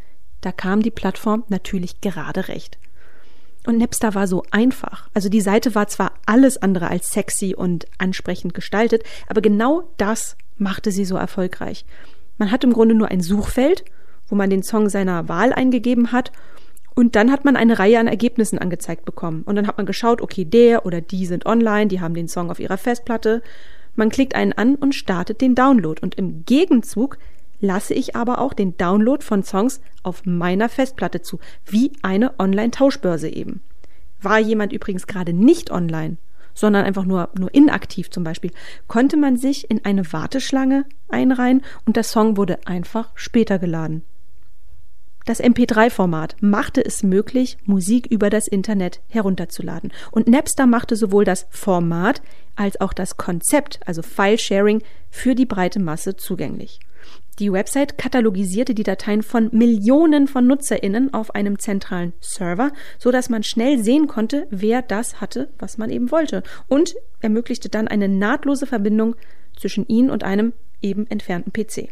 Da 0.42 0.52
kam 0.52 0.82
die 0.82 0.90
Plattform 0.90 1.44
natürlich 1.48 2.02
gerade 2.02 2.48
recht. 2.48 2.78
Und 3.66 3.78
Napster 3.78 4.14
war 4.14 4.26
so 4.26 4.44
einfach. 4.50 5.08
Also 5.14 5.28
die 5.28 5.40
Seite 5.40 5.74
war 5.74 5.88
zwar 5.88 6.12
alles 6.26 6.56
andere 6.58 6.90
als 6.90 7.12
sexy 7.12 7.54
und 7.54 7.86
ansprechend 7.98 8.54
gestaltet, 8.54 9.02
aber 9.26 9.40
genau 9.40 9.84
das 9.96 10.36
machte 10.56 10.90
sie 10.90 11.04
so 11.04 11.16
erfolgreich. 11.16 11.84
Man 12.38 12.50
hat 12.50 12.64
im 12.64 12.72
Grunde 12.72 12.94
nur 12.94 13.08
ein 13.08 13.20
Suchfeld, 13.20 13.84
wo 14.28 14.34
man 14.34 14.50
den 14.50 14.62
Song 14.62 14.88
seiner 14.88 15.28
Wahl 15.28 15.52
eingegeben 15.52 16.12
hat 16.12 16.30
und 16.94 17.16
dann 17.16 17.32
hat 17.32 17.44
man 17.44 17.56
eine 17.56 17.78
Reihe 17.78 17.98
an 17.98 18.06
Ergebnissen 18.06 18.58
angezeigt 18.58 19.04
bekommen. 19.04 19.42
Und 19.42 19.56
dann 19.56 19.66
hat 19.66 19.76
man 19.76 19.86
geschaut, 19.86 20.22
okay, 20.22 20.44
der 20.44 20.86
oder 20.86 21.00
die 21.00 21.26
sind 21.26 21.44
online, 21.44 21.88
die 21.88 22.00
haben 22.00 22.14
den 22.14 22.28
Song 22.28 22.50
auf 22.50 22.60
ihrer 22.60 22.78
Festplatte. 22.78 23.42
Man 23.96 24.10
klickt 24.10 24.34
einen 24.34 24.52
an 24.52 24.76
und 24.76 24.94
startet 24.94 25.40
den 25.40 25.54
Download. 25.56 26.00
Und 26.00 26.14
im 26.14 26.44
Gegenzug 26.44 27.18
lasse 27.60 27.94
ich 27.94 28.16
aber 28.16 28.38
auch 28.38 28.52
den 28.52 28.76
Download 28.76 29.24
von 29.24 29.42
Songs 29.42 29.80
auf 30.02 30.24
meiner 30.24 30.68
Festplatte 30.68 31.22
zu, 31.22 31.38
wie 31.66 31.92
eine 32.02 32.38
Online-Tauschbörse 32.38 33.28
eben. 33.28 33.62
War 34.20 34.38
jemand 34.38 34.72
übrigens 34.72 35.06
gerade 35.06 35.32
nicht 35.32 35.70
online, 35.70 36.16
sondern 36.54 36.84
einfach 36.84 37.04
nur, 37.04 37.30
nur 37.38 37.52
inaktiv 37.54 38.10
zum 38.10 38.24
Beispiel, 38.24 38.52
konnte 38.86 39.16
man 39.16 39.36
sich 39.36 39.70
in 39.70 39.84
eine 39.84 40.12
Warteschlange 40.12 40.86
einreihen 41.08 41.62
und 41.86 41.96
der 41.96 42.04
Song 42.04 42.36
wurde 42.36 42.66
einfach 42.66 43.10
später 43.14 43.58
geladen. 43.58 44.02
Das 45.26 45.42
MP3-Format 45.42 46.36
machte 46.40 46.84
es 46.84 47.02
möglich, 47.02 47.56
Musik 47.64 48.06
über 48.08 48.28
das 48.28 48.46
Internet 48.46 49.00
herunterzuladen. 49.08 49.90
Und 50.10 50.28
Napster 50.28 50.66
machte 50.66 50.96
sowohl 50.96 51.24
das 51.24 51.46
Format 51.48 52.20
als 52.56 52.78
auch 52.78 52.92
das 52.92 53.16
Konzept, 53.16 53.80
also 53.86 54.02
File-Sharing, 54.02 54.82
für 55.10 55.34
die 55.34 55.46
breite 55.46 55.80
Masse 55.80 56.16
zugänglich. 56.16 56.78
Die 57.38 57.52
Website 57.52 57.98
katalogisierte 57.98 58.74
die 58.74 58.84
Dateien 58.84 59.22
von 59.22 59.48
Millionen 59.52 60.28
von 60.28 60.46
NutzerInnen 60.46 61.12
auf 61.12 61.34
einem 61.34 61.58
zentralen 61.58 62.12
Server, 62.20 62.72
so 62.98 63.10
dass 63.10 63.28
man 63.28 63.42
schnell 63.42 63.82
sehen 63.82 64.06
konnte, 64.06 64.46
wer 64.50 64.82
das 64.82 65.20
hatte, 65.20 65.48
was 65.58 65.76
man 65.76 65.90
eben 65.90 66.10
wollte 66.12 66.42
und 66.68 66.94
ermöglichte 67.20 67.68
dann 67.68 67.88
eine 67.88 68.08
nahtlose 68.08 68.66
Verbindung 68.66 69.16
zwischen 69.56 69.86
ihnen 69.88 70.10
und 70.10 70.22
einem 70.22 70.52
eben 70.80 71.06
entfernten 71.08 71.52
PC. 71.52 71.88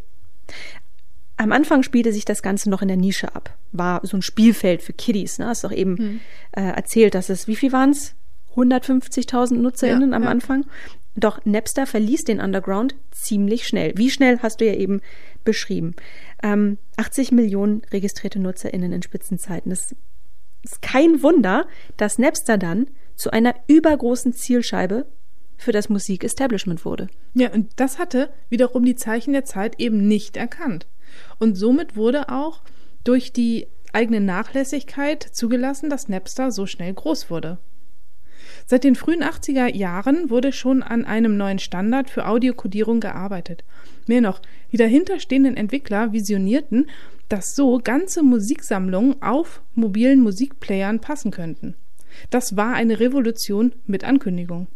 Am 1.37 1.51
Anfang 1.51 1.83
spielte 1.83 2.13
sich 2.13 2.25
das 2.25 2.43
Ganze 2.43 2.71
noch 2.71 2.83
in 2.83 2.89
der 2.89 2.97
Nische 2.97 3.35
ab, 3.35 3.57
war 3.73 4.01
so 4.05 4.17
ein 4.17 4.23
Spielfeld 4.23 4.83
für 4.83 4.93
Kiddies. 4.93 5.39
Ne? 5.39 5.47
Hast 5.47 5.65
doch 5.65 5.73
eben 5.73 5.97
hm. 5.97 6.21
äh, 6.53 6.61
erzählt, 6.61 7.17
dass 7.17 7.31
es, 7.31 7.49
wie 7.49 7.57
viel 7.57 7.73
waren 7.73 7.91
es? 7.91 8.15
150.000 8.55 9.55
NutzerInnen 9.55 10.11
ja, 10.11 10.17
am 10.17 10.25
ja. 10.25 10.29
Anfang. 10.29 10.67
Doch 11.15 11.45
Napster 11.45 11.87
verließ 11.87 12.25
den 12.25 12.41
Underground 12.41 12.95
ziemlich 13.11 13.67
schnell. 13.67 13.93
Wie 13.97 14.11
schnell 14.11 14.39
hast 14.41 14.61
du 14.61 14.67
ja 14.67 14.75
eben 14.75 15.01
beschrieben. 15.45 15.95
Ähm, 16.43 16.79
80 16.97 17.33
Millionen 17.33 17.83
registrierte 17.93 18.39
NutzerInnen 18.39 18.93
in 18.93 19.03
Spitzenzeiten. 19.03 19.71
Das 19.71 19.95
ist 20.63 20.83
kein 20.83 21.23
Wunder, 21.23 21.67
dass 21.97 22.19
Napster 22.19 22.59
dann 22.59 22.89
zu 23.15 23.31
einer 23.31 23.55
übergroßen 23.67 24.33
Zielscheibe 24.33 25.07
für 25.57 25.73
das 25.73 25.89
Musikestablishment 25.89 26.85
wurde. 26.85 27.09
Ja, 27.35 27.51
und 27.53 27.71
das 27.77 27.99
hatte 27.99 28.31
wiederum 28.49 28.85
die 28.85 28.97
Zeichen 28.97 29.33
der 29.33 29.45
Zeit 29.45 29.79
eben 29.81 30.09
nicht 30.09 30.37
erkannt. 30.37 30.87
Und 31.39 31.57
somit 31.57 31.97
wurde 31.97 32.29
auch 32.31 32.63
durch 33.05 33.33
die 33.33 33.69
eigene 33.93 34.21
Nachlässigkeit 34.21 35.23
zugelassen, 35.23 35.91
dass 35.91 36.09
Napster 36.09 36.51
so 36.51 36.67
schnell 36.67 36.95
groß 36.95 37.31
wurde. 37.31 37.59
Seit 38.73 38.85
den 38.85 38.95
frühen 38.95 39.23
80er 39.23 39.67
Jahren 39.67 40.31
wurde 40.31 40.51
schon 40.51 40.83
an 40.83 41.05
einem 41.05 41.37
neuen 41.37 41.59
Standard 41.59 42.09
für 42.09 42.27
Audiokodierung 42.27 43.01
gearbeitet. 43.01 43.65
Mehr 44.07 44.23
noch, 44.23 44.41
die 44.73 44.79
dahinterstehenden 44.79 45.59
Entwickler 45.59 46.15
visionierten, 46.15 46.89
dass 47.29 47.55
so 47.55 47.83
ganze 47.85 48.23
Musiksammlungen 48.23 49.21
auf 49.21 49.61
mobilen 49.75 50.21
Musikplayern 50.21 51.01
passen 51.01 51.31
könnten. 51.31 51.75
Das 52.31 52.57
war 52.57 52.73
eine 52.73 52.99
Revolution 52.99 53.75
mit 53.85 54.05
Ankündigung. 54.05 54.69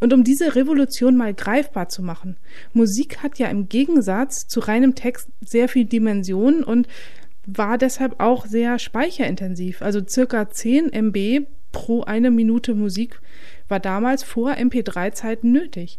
Und 0.00 0.12
um 0.12 0.24
diese 0.24 0.56
Revolution 0.56 1.16
mal 1.16 1.32
greifbar 1.32 1.88
zu 1.88 2.02
machen, 2.02 2.38
Musik 2.72 3.22
hat 3.22 3.38
ja 3.38 3.46
im 3.46 3.68
Gegensatz 3.68 4.48
zu 4.48 4.58
reinem 4.58 4.96
Text 4.96 5.28
sehr 5.40 5.68
viel 5.68 5.84
Dimension 5.84 6.64
und 6.64 6.88
war 7.46 7.78
deshalb 7.78 8.18
auch 8.18 8.46
sehr 8.46 8.80
speicherintensiv. 8.80 9.80
Also 9.80 10.00
circa 10.04 10.50
10 10.50 10.92
MB 10.92 11.46
pro 11.72 12.02
eine 12.02 12.30
Minute 12.30 12.74
Musik 12.74 13.20
war 13.68 13.80
damals 13.80 14.22
vor 14.22 14.52
MP3-Zeiten 14.52 15.50
nötig. 15.50 15.98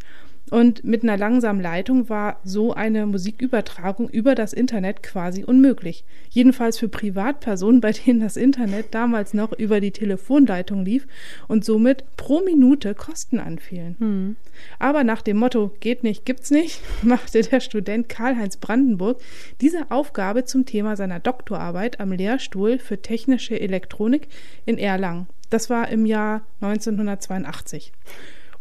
Und 0.51 0.83
mit 0.83 1.03
einer 1.03 1.17
langsamen 1.17 1.61
Leitung 1.61 2.09
war 2.09 2.39
so 2.43 2.73
eine 2.73 3.07
Musikübertragung 3.07 4.09
über 4.09 4.35
das 4.35 4.53
Internet 4.53 5.01
quasi 5.01 5.43
unmöglich. 5.43 6.03
Jedenfalls 6.29 6.77
für 6.77 6.89
Privatpersonen, 6.89 7.81
bei 7.81 7.91
denen 7.91 8.19
das 8.19 8.37
Internet 8.37 8.93
damals 8.93 9.33
noch 9.33 9.53
über 9.53 9.79
die 9.79 9.91
Telefonleitung 9.91 10.83
lief 10.83 11.07
und 11.47 11.63
somit 11.63 12.03
pro 12.17 12.41
Minute 12.41 12.93
Kosten 12.93 13.39
anfielen. 13.39 13.95
Hm. 13.97 14.35
Aber 14.79 15.03
nach 15.03 15.21
dem 15.21 15.37
Motto 15.37 15.71
geht 15.79 16.03
nicht, 16.03 16.25
gibt's 16.25 16.51
nicht, 16.51 16.81
machte 17.01 17.41
der 17.41 17.61
Student 17.61 18.09
Karl-Heinz 18.09 18.57
Brandenburg 18.57 19.21
diese 19.61 19.89
Aufgabe 19.91 20.43
zum 20.43 20.65
Thema 20.65 20.95
seiner 20.97 21.19
Doktorarbeit 21.19 21.99
am 21.99 22.11
Lehrstuhl 22.11 22.79
für 22.79 23.01
technische 23.01 23.59
Elektronik 23.59 24.27
in 24.65 24.77
Erlangen. 24.77 25.27
Das 25.53 25.69
war 25.69 25.87
im 25.89 26.07
Jahr 26.07 26.41
1982. 26.61 27.91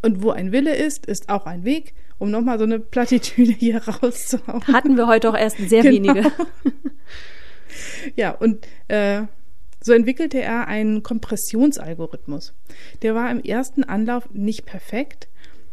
Und 0.02 0.22
wo 0.22 0.30
ein 0.30 0.52
Wille 0.52 0.76
ist, 0.76 1.06
ist 1.06 1.30
auch 1.30 1.46
ein 1.46 1.64
Weg, 1.64 1.94
um 2.18 2.30
nochmal 2.30 2.58
so 2.58 2.64
eine 2.64 2.80
Plattitüde 2.80 3.52
hier 3.52 3.82
rauszuhauen. 3.88 4.66
Hatten 4.66 4.98
wir 4.98 5.06
heute 5.06 5.30
auch 5.30 5.38
erst 5.38 5.56
sehr 5.56 5.80
genau. 5.80 6.14
wenige. 6.14 6.32
ja, 8.16 8.32
und 8.32 8.66
äh, 8.88 9.22
so 9.80 9.94
entwickelte 9.94 10.42
er 10.42 10.68
einen 10.68 11.02
Kompressionsalgorithmus. 11.02 12.52
Der 13.00 13.14
war 13.14 13.30
im 13.30 13.40
ersten 13.40 13.84
Anlauf 13.84 14.28
nicht 14.34 14.66
perfekt, 14.66 15.28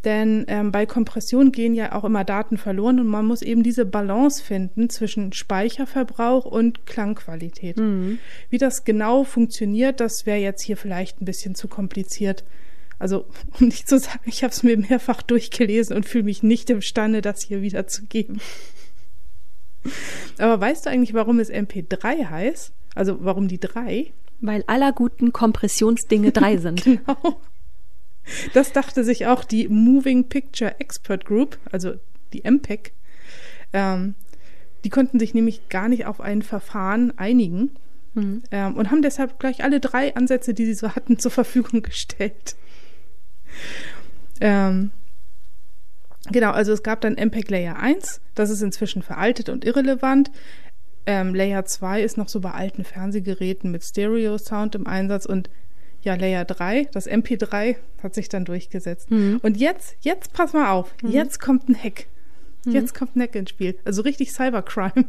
denn 0.06 0.46
ähm, 0.48 0.72
bei 0.72 0.86
Kompression 0.86 1.52
gehen 1.52 1.74
ja 1.74 1.94
auch 1.94 2.06
immer 2.06 2.24
Daten 2.24 2.58
verloren 2.58 3.00
und 3.00 3.08
man 3.08 3.26
muss 3.26 3.42
eben 3.42 3.64
diese 3.64 3.86
Balance 3.86 4.42
finden 4.42 4.90
zwischen 4.90 5.34
Speicherverbrauch 5.34 6.46
und 6.46 6.86
Klangqualität. 6.86 7.78
Mhm. 7.78 8.20
Wie 8.50 8.58
das 8.58 8.86
genau 8.86 9.26
funktioniert, 9.26 10.00
das 10.00 10.26
wäre 10.26 10.38
jetzt 10.38 10.62
hier 10.62 10.78
vielleicht 10.78 11.22
ein 11.22 11.26
bisschen 11.26 11.54
zu 11.56 11.68
kompliziert 11.68 12.46
Also, 12.98 13.26
um 13.60 13.68
nicht 13.68 13.90
zu 13.90 14.00
sagen, 14.00 14.22
ich 14.26 14.44
habe 14.44 14.52
es 14.52 14.64
mir 14.64 14.78
mehrfach 14.78 15.22
durchgelesen 15.22 15.96
und 15.96 16.06
fühle 16.06 16.24
mich 16.26 16.44
nicht 16.44 16.70
imstande, 16.70 17.22
das 17.22 17.42
hier 17.42 17.62
wiederzugeben. 17.62 18.40
Aber 20.38 20.60
weißt 20.60 20.86
du 20.86 20.90
eigentlich, 20.90 21.14
warum 21.14 21.40
es 21.40 21.52
MP3 21.52 22.30
heißt? 22.30 22.74
Also, 22.96 23.18
warum 23.22 23.48
die 23.48 23.60
drei? 23.60 24.14
Weil 24.42 24.64
aller 24.68 24.94
guten 24.94 25.34
Kompressionsdinge 25.34 26.32
drei 26.32 26.58
sind. 26.58 26.84
genau. 26.84 27.42
Das 28.54 28.72
dachte 28.72 29.04
sich 29.04 29.28
auch 29.28 29.44
die 29.44 29.68
Moving 29.68 30.26
Picture 30.26 30.80
Expert 30.80 31.26
Group, 31.26 31.58
also 31.72 31.94
die 32.34 32.44
MPEG. 32.44 32.94
Ähm, 33.74 34.16
die 34.84 34.90
konnten 34.90 35.20
sich 35.20 35.34
nämlich 35.34 35.70
gar 35.70 35.90
nicht 35.90 36.06
auf 36.06 36.22
ein 36.22 36.42
Verfahren 36.42 37.18
einigen 37.18 37.72
mhm. 38.14 38.44
ähm, 38.52 38.76
und 38.78 38.92
haben 38.92 39.02
deshalb 39.02 39.40
gleich 39.40 39.64
alle 39.64 39.80
drei 39.80 40.16
Ansätze, 40.16 40.54
die 40.54 40.66
sie 40.66 40.74
so 40.74 40.96
hatten, 40.96 41.20
zur 41.20 41.32
Verfügung 41.32 41.82
gestellt. 41.84 42.56
Ähm, 44.42 44.92
genau, 46.32 46.52
also 46.52 46.72
es 46.72 46.84
gab 46.84 47.02
dann 47.02 47.16
MPEG 47.16 47.50
Layer 47.50 47.78
1, 47.78 48.22
das 48.36 48.50
ist 48.50 48.62
inzwischen 48.62 49.02
veraltet 49.02 49.50
und 49.50 49.66
irrelevant. 49.66 50.32
Ähm, 51.06 51.34
Layer 51.34 51.66
2 51.66 52.04
ist 52.04 52.18
noch 52.18 52.30
so 52.30 52.40
bei 52.40 52.52
alten 52.52 52.84
Fernsehgeräten 52.84 53.72
mit 53.72 53.84
Stereo-Sound 53.84 54.76
im 54.76 54.88
Einsatz 54.88 55.26
und 55.26 55.50
ja, 56.02 56.16
Layer 56.16 56.46
3, 56.46 56.88
das 56.92 57.10
MP3 57.10 57.76
hat 58.02 58.16
sich 58.16 58.30
dann 58.30 58.46
durchgesetzt. 58.46 59.12
Mhm. 59.12 59.40
Und 59.44 59.58
jetzt, 59.58 59.96
jetzt 60.02 60.34
pass 60.34 60.54
mal 60.54 60.72
auf, 60.72 60.94
mhm. 61.02 61.12
jetzt 61.12 61.40
kommt 61.40 61.68
ein 61.70 61.76
Hack. 61.76 62.08
Mhm. 62.66 62.72
Jetzt 62.72 62.94
kommt 62.94 63.16
ein 63.16 63.22
Hack 63.22 63.36
ins 63.36 63.50
Spiel. 63.50 63.78
Also 63.86 64.02
richtig 64.02 64.32
Cybercrime. 64.32 65.06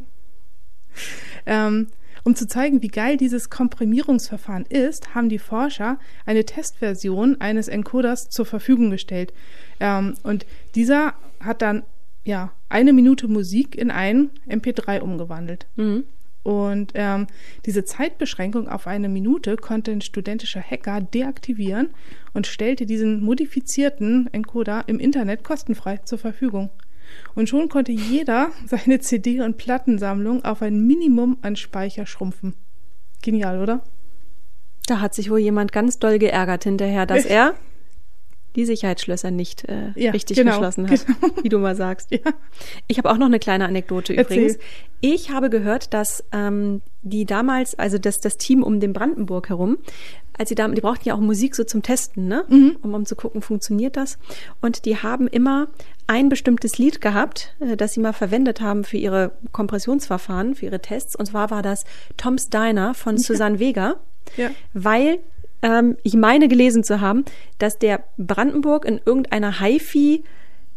ähm, 1.47 1.89
um 2.25 2.35
zu 2.35 2.47
zeigen, 2.47 2.83
wie 2.83 2.89
geil 2.89 3.17
dieses 3.17 3.51
Komprimierungsverfahren 3.51 4.67
ist, 4.67 5.15
haben 5.15 5.29
die 5.29 5.39
Forscher 5.39 5.99
eine 6.27 6.45
Testversion 6.45 7.41
eines 7.41 7.69
Encoders 7.69 8.29
zur 8.29 8.45
Verfügung 8.45 8.91
gestellt. 8.91 9.33
Ähm, 9.79 10.15
und 10.23 10.45
dieser 10.75 11.15
hat 11.41 11.63
dann 11.63 11.83
ja 12.25 12.53
eine 12.69 12.93
Minute 12.93 13.29
Musik 13.29 13.75
in 13.75 13.91
ein 13.91 14.31
MP3 14.49 15.01
umgewandelt. 15.01 15.67
Mhm. 15.77 16.05
Und 16.43 16.93
ähm, 16.95 17.27
diese 17.67 17.85
Zeitbeschränkung 17.85 18.69
auf 18.69 18.87
eine 18.87 19.09
Minute 19.09 19.57
konnte 19.57 19.91
ein 19.91 20.01
studentischer 20.01 20.63
Hacker 20.63 21.01
deaktivieren 21.01 21.91
und 22.33 22.47
stellte 22.47 22.87
diesen 22.87 23.23
modifizierten 23.23 24.29
Encoder 24.33 24.85
im 24.87 24.99
Internet 24.99 25.45
kostenfrei 25.45 25.99
zur 25.99 26.19
Verfügung. 26.19 26.71
Und 27.35 27.49
schon 27.49 27.69
konnte 27.69 27.93
jeder 27.93 28.51
seine 28.67 29.01
CD- 29.01 29.41
und 29.41 29.59
Plattensammlung 29.59 30.45
auf 30.45 30.63
ein 30.63 30.87
Minimum 30.87 31.39
an 31.43 31.57
Speicher 31.57 32.07
schrumpfen. 32.07 32.55
Genial, 33.23 33.61
oder? 33.61 33.85
Da 34.87 35.01
hat 35.01 35.15
sich 35.15 35.31
wohl 35.31 35.41
jemand 35.41 35.73
ganz 35.73 35.99
doll 35.99 36.19
geärgert 36.19 36.65
hinterher, 36.65 37.05
dass 37.05 37.25
er 37.27 37.55
die 38.57 38.64
Sicherheitsschlösser 38.64 39.30
nicht 39.30 39.69
äh, 39.69 39.92
ja, 39.95 40.12
richtig 40.12 40.37
genau, 40.37 40.52
geschlossen 40.52 40.90
hat, 40.90 41.07
genau. 41.07 41.42
wie 41.42 41.49
du 41.49 41.59
mal 41.59 41.76
sagst. 41.76 42.11
Ja. 42.21 42.33
Ich 42.88 42.99
habe 42.99 43.11
auch 43.11 43.16
noch 43.16 43.26
eine 43.26 43.38
kleine 43.38 43.66
Anekdote 43.66 44.16
Erzähl. 44.16 44.37
übrigens. 44.37 44.59
Ich 45.00 45.30
habe 45.30 45.49
gehört, 45.49 45.95
dass 45.95 46.25
ähm, 46.33 46.83
die 47.02 47.25
damals, 47.25 47.78
also 47.78 47.99
das, 47.99 48.21
das 48.21 48.37
Team 48.37 48.62
um 48.62 48.80
den 48.80 48.92
Brandenburg 48.92 49.49
herum, 49.49 49.78
als 50.36 50.49
sie 50.49 50.54
da, 50.54 50.67
die 50.69 50.80
brauchten 50.80 51.08
ja 51.08 51.15
auch 51.15 51.21
Musik 51.21 51.54
so 51.54 51.65
zum 51.65 51.82
Testen, 51.82 52.26
ne? 52.26 52.45
Mhm. 52.49 52.78
Um, 52.82 52.95
um 52.95 53.06
zu 53.06 53.15
gucken, 53.15 53.43
funktioniert 53.43 53.97
das. 53.97 54.19
Und 54.60 54.84
die 54.86 54.97
haben 54.97 55.28
immer 55.28 55.69
ein 56.06 56.28
bestimmtes 56.28 56.78
Lied 56.78 57.00
gehabt, 57.00 57.54
äh, 57.60 57.76
das 57.76 57.93
sie 57.93 58.00
mal 58.00 58.13
verwendet 58.13 58.60
haben 58.60 58.84
für 58.84 58.97
ihre 58.97 59.32
Kompressionsverfahren, 59.52 60.54
für 60.54 60.67
ihre 60.67 60.80
Tests. 60.80 61.15
Und 61.15 61.26
zwar 61.26 61.50
war 61.50 61.63
das 61.63 61.84
Tom's 62.17 62.50
Diner 62.50 62.95
von 62.95 63.17
Susanne 63.19 63.56
ja. 63.56 63.60
Vega. 63.60 63.97
Ja. 64.36 64.50
Weil 64.75 65.19
ähm, 65.63 65.97
ich 66.03 66.15
meine 66.15 66.49
gelesen 66.49 66.85
zu 66.85 67.01
haben, 67.01 67.25
dass 67.59 67.79
der 67.79 68.05
Brandenburg 68.17 68.85
in 68.85 69.01
irgendeiner 69.05 69.61
HiFi 69.61 70.25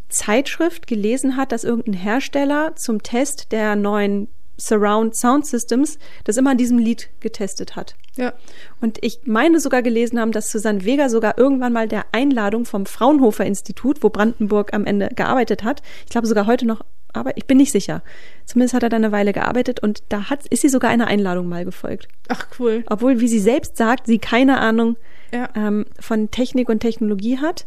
Zeitschrift 0.08 0.86
gelesen 0.86 1.36
hat, 1.36 1.52
dass 1.52 1.64
irgendein 1.64 1.94
Hersteller 1.94 2.76
zum 2.76 3.02
Test 3.02 3.52
der 3.52 3.76
neuen 3.76 4.28
Surround 4.56 5.16
Sound 5.16 5.46
Systems 5.46 5.98
das 6.22 6.36
immer 6.36 6.50
an 6.50 6.58
diesem 6.58 6.78
Lied 6.78 7.10
getestet 7.20 7.74
hat. 7.74 7.96
Ja. 8.16 8.32
Und 8.80 8.98
ich 9.02 9.20
meine 9.24 9.58
sogar 9.58 9.82
gelesen 9.82 10.20
haben, 10.20 10.30
dass 10.30 10.50
Susanne 10.50 10.84
Vega 10.84 11.08
sogar 11.08 11.36
irgendwann 11.38 11.72
mal 11.72 11.88
der 11.88 12.04
Einladung 12.12 12.64
vom 12.64 12.86
Fraunhofer 12.86 13.44
Institut, 13.44 14.02
wo 14.02 14.10
Brandenburg 14.10 14.72
am 14.72 14.86
Ende 14.86 15.08
gearbeitet 15.08 15.64
hat, 15.64 15.82
ich 16.04 16.10
glaube 16.10 16.28
sogar 16.28 16.46
heute 16.46 16.66
noch 16.66 16.84
aber 17.14 17.36
ich 17.36 17.46
bin 17.46 17.56
nicht 17.56 17.72
sicher. 17.72 18.02
Zumindest 18.44 18.74
hat 18.74 18.82
er 18.82 18.88
da 18.88 18.96
eine 18.96 19.12
Weile 19.12 19.32
gearbeitet 19.32 19.80
und 19.80 20.02
da 20.08 20.28
hat, 20.28 20.46
ist 20.48 20.62
sie 20.62 20.68
sogar 20.68 20.90
einer 20.90 21.06
Einladung 21.06 21.48
mal 21.48 21.64
gefolgt. 21.64 22.08
Ach 22.28 22.46
cool. 22.58 22.84
Obwohl, 22.88 23.20
wie 23.20 23.28
sie 23.28 23.40
selbst 23.40 23.76
sagt, 23.76 24.06
sie 24.06 24.18
keine 24.18 24.58
Ahnung 24.58 24.96
ja. 25.32 25.48
ähm, 25.54 25.86
von 25.98 26.30
Technik 26.30 26.68
und 26.68 26.80
Technologie 26.80 27.38
hat. 27.38 27.66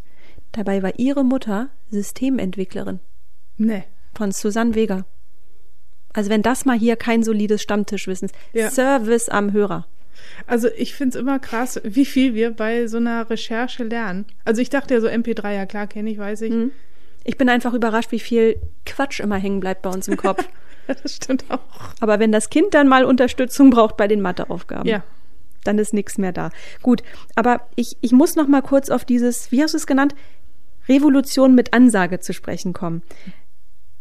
Dabei 0.52 0.84
war 0.84 0.98
ihre 0.98 1.24
Mutter 1.24 1.70
Systementwicklerin. 1.92 3.00
Nee. 3.58 3.84
Von 4.16 4.32
Susanne 4.32 4.76
Vega. 4.76 5.06
Also 6.14 6.30
wenn 6.30 6.42
das 6.42 6.66
mal 6.66 6.78
hier 6.78 6.96
kein 6.96 7.24
solides 7.24 7.62
Stammtischwissen 7.62 8.30
ist. 8.30 8.36
Ja. 8.54 8.70
Service 8.70 9.30
am 9.30 9.54
Hörer. 9.54 9.86
Also 10.48 10.68
ich 10.76 10.96
finde 10.96 11.18
es 11.18 11.22
immer 11.22 11.40
krass, 11.40 11.80
wie 11.84 12.06
viel 12.06 12.34
wir 12.34 12.52
bei 12.52 12.88
so 12.88 12.98
einer 12.98 13.30
Recherche 13.30 13.84
lernen. 13.84 14.26
Also 14.44 14.62
ich 14.62 14.70
dachte 14.70 14.96
ja 14.96 15.02
so 15.02 15.08
MP3, 15.08 15.54
ja 15.54 15.66
klar, 15.66 15.88
kenne 15.88 16.10
ich, 16.10 16.18
weiß 16.18 16.42
ich. 16.42 16.52
Mhm. 16.52 16.72
Ich 17.28 17.38
bin 17.38 17.50
einfach 17.50 17.74
überrascht, 17.74 18.14
wie 18.14 18.20
viel 18.20 18.56
Quatsch 18.86 19.20
immer 19.20 19.36
hängen 19.36 19.60
bleibt 19.60 19.82
bei 19.82 19.90
uns 19.90 20.08
im 20.08 20.16
Kopf. 20.16 20.48
das 20.88 21.14
stimmt 21.14 21.44
auch. 21.50 21.60
Aber 22.00 22.20
wenn 22.20 22.32
das 22.32 22.50
Kind 22.50 22.74
dann 22.74 22.88
mal 22.88 23.04
Unterstützung 23.04 23.70
braucht 23.70 23.98
bei 23.98 24.08
den 24.08 24.22
Matheaufgaben, 24.22 24.88
ja. 24.88 25.04
dann 25.66 25.78
ist 25.78 25.94
nichts 25.94 26.18
mehr 26.18 26.32
da. 26.32 26.52
Gut, 26.82 27.04
aber 27.36 27.68
ich, 27.76 27.98
ich 28.00 28.14
muss 28.14 28.38
noch 28.38 28.48
mal 28.48 28.62
kurz 28.62 28.90
auf 28.90 29.04
dieses, 29.04 29.52
wie 29.52 29.62
hast 29.62 29.74
du 29.74 29.78
es 29.78 29.86
genannt, 29.86 30.16
Revolution 30.88 31.54
mit 31.54 31.74
Ansage 31.74 32.22
zu 32.22 32.34
sprechen 32.34 32.72
kommen. 32.72 33.04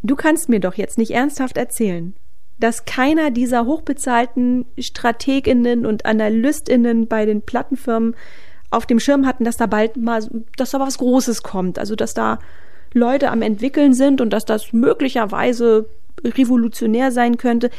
Du 0.03 0.15
kannst 0.15 0.49
mir 0.49 0.61
doch 0.61 0.75
jetzt 0.75 0.97
nicht 0.97 1.11
ernsthaft 1.11 1.57
erzählen, 1.57 2.15
dass 2.61 2.85
keiner 2.85 3.33
dieser 3.33 3.67
hochbezahlten 3.67 4.67
Strateginnen 4.79 5.85
und 5.85 6.07
Analystinnen 6.07 7.09
bei 7.09 7.27
den 7.27 7.43
Plattenfirmen 7.43 8.15
auf 8.71 8.87
dem 8.87 9.01
Schirm 9.01 9.27
hatten, 9.27 9.43
dass 9.43 9.57
da 9.57 9.67
bald 9.67 9.97
mal, 9.97 10.25
dass 10.57 10.71
da 10.71 10.79
was 10.79 10.99
Großes 10.99 11.43
kommt. 11.43 11.81
Also, 11.81 11.97
dass 11.97 12.15
da 12.15 12.39
Leute 12.97 13.31
am 13.31 13.43
entwickeln 13.43 13.95
sind 13.95 14.21
und 14.21 14.31
dass 14.31 14.45
das 14.45 14.73
möglicherweise 14.73 15.89
revolutionär 16.25 17.13
sein 17.13 17.37
könnte. 17.37 17.71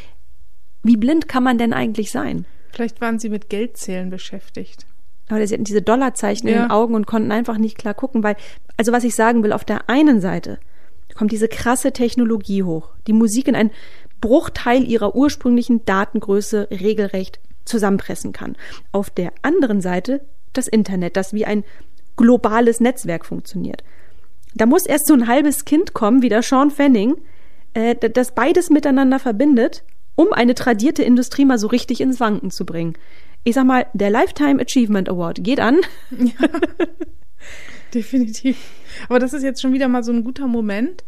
Wie 0.83 0.97
blind 0.97 1.27
kann 1.27 1.43
man 1.43 1.57
denn 1.57 1.73
eigentlich 1.73 2.11
sein? 2.11 2.45
Vielleicht 2.71 3.01
waren 3.01 3.19
sie 3.19 3.29
mit 3.29 3.49
Geldzählen 3.49 4.09
beschäftigt. 4.09 4.85
Aber 5.29 5.45
sie 5.45 5.53
hatten 5.53 5.63
diese 5.63 5.81
Dollarzeichen 5.81 6.47
ja. 6.47 6.55
in 6.55 6.61
den 6.61 6.71
Augen 6.71 6.95
und 6.95 7.07
konnten 7.07 7.31
einfach 7.31 7.57
nicht 7.57 7.77
klar 7.77 7.93
gucken, 7.93 8.23
weil, 8.23 8.37
also 8.77 8.91
was 8.91 9.03
ich 9.03 9.15
sagen 9.15 9.43
will, 9.43 9.51
auf 9.51 9.65
der 9.65 9.89
einen 9.89 10.21
Seite 10.21 10.59
kommt 11.15 11.31
diese 11.31 11.47
krasse 11.47 11.91
Technologie 11.91 12.63
hoch, 12.63 12.89
die 13.07 13.13
Musik 13.13 13.47
in 13.47 13.55
einen 13.55 13.71
Bruchteil 14.21 14.83
ihrer 14.83 15.15
ursprünglichen 15.15 15.83
Datengröße 15.85 16.69
regelrecht 16.71 17.39
zusammenpressen 17.65 18.31
kann. 18.31 18.55
Auf 18.91 19.09
der 19.09 19.33
anderen 19.41 19.81
Seite 19.81 20.21
das 20.53 20.67
Internet, 20.67 21.17
das 21.17 21.33
wie 21.33 21.45
ein 21.45 21.63
globales 22.15 22.79
Netzwerk 22.79 23.25
funktioniert. 23.25 23.83
Da 24.55 24.65
muss 24.65 24.85
erst 24.85 25.07
so 25.07 25.13
ein 25.13 25.27
halbes 25.27 25.65
Kind 25.65 25.93
kommen, 25.93 26.21
wie 26.21 26.29
der 26.29 26.41
Sean 26.41 26.71
Fanning, 26.71 27.15
äh, 27.73 27.95
das 27.95 28.33
beides 28.33 28.69
miteinander 28.69 29.19
verbindet, 29.19 29.83
um 30.15 30.33
eine 30.33 30.55
tradierte 30.55 31.03
Industrie 31.03 31.45
mal 31.45 31.59
so 31.59 31.67
richtig 31.67 32.01
ins 32.01 32.19
Wanken 32.19 32.49
zu 32.49 32.65
bringen. 32.65 32.93
Ich 33.43 33.55
sag 33.55 33.65
mal, 33.65 33.85
der 33.93 34.09
Lifetime 34.09 34.61
Achievement 34.61 35.09
Award 35.09 35.43
geht 35.43 35.59
an. 35.59 35.77
Ja, 36.11 36.49
definitiv. 37.93 38.57
Aber 39.09 39.19
das 39.19 39.33
ist 39.33 39.43
jetzt 39.43 39.61
schon 39.61 39.73
wieder 39.73 39.87
mal 39.87 40.03
so 40.03 40.11
ein 40.11 40.23
guter 40.23 40.47
Moment, 40.47 41.03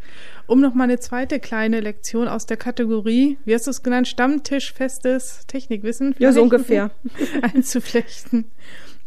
um 0.48 0.62
noch 0.62 0.74
mal 0.74 0.86
eine 0.86 1.00
zweite 1.00 1.40
kleine 1.40 1.80
Lektion 1.80 2.28
aus 2.28 2.46
der 2.46 2.58
Kategorie, 2.58 3.38
wie 3.46 3.54
hast 3.54 3.68
du 3.68 3.72
es 3.72 3.84
genannt, 3.84 4.08
Stammtischfestes 4.08 5.48
Technikwissen? 5.48 6.16
Ja, 6.20 6.32
so 6.32 6.42
ungefähr. 6.42 6.92
einzuflechten. 7.42 8.46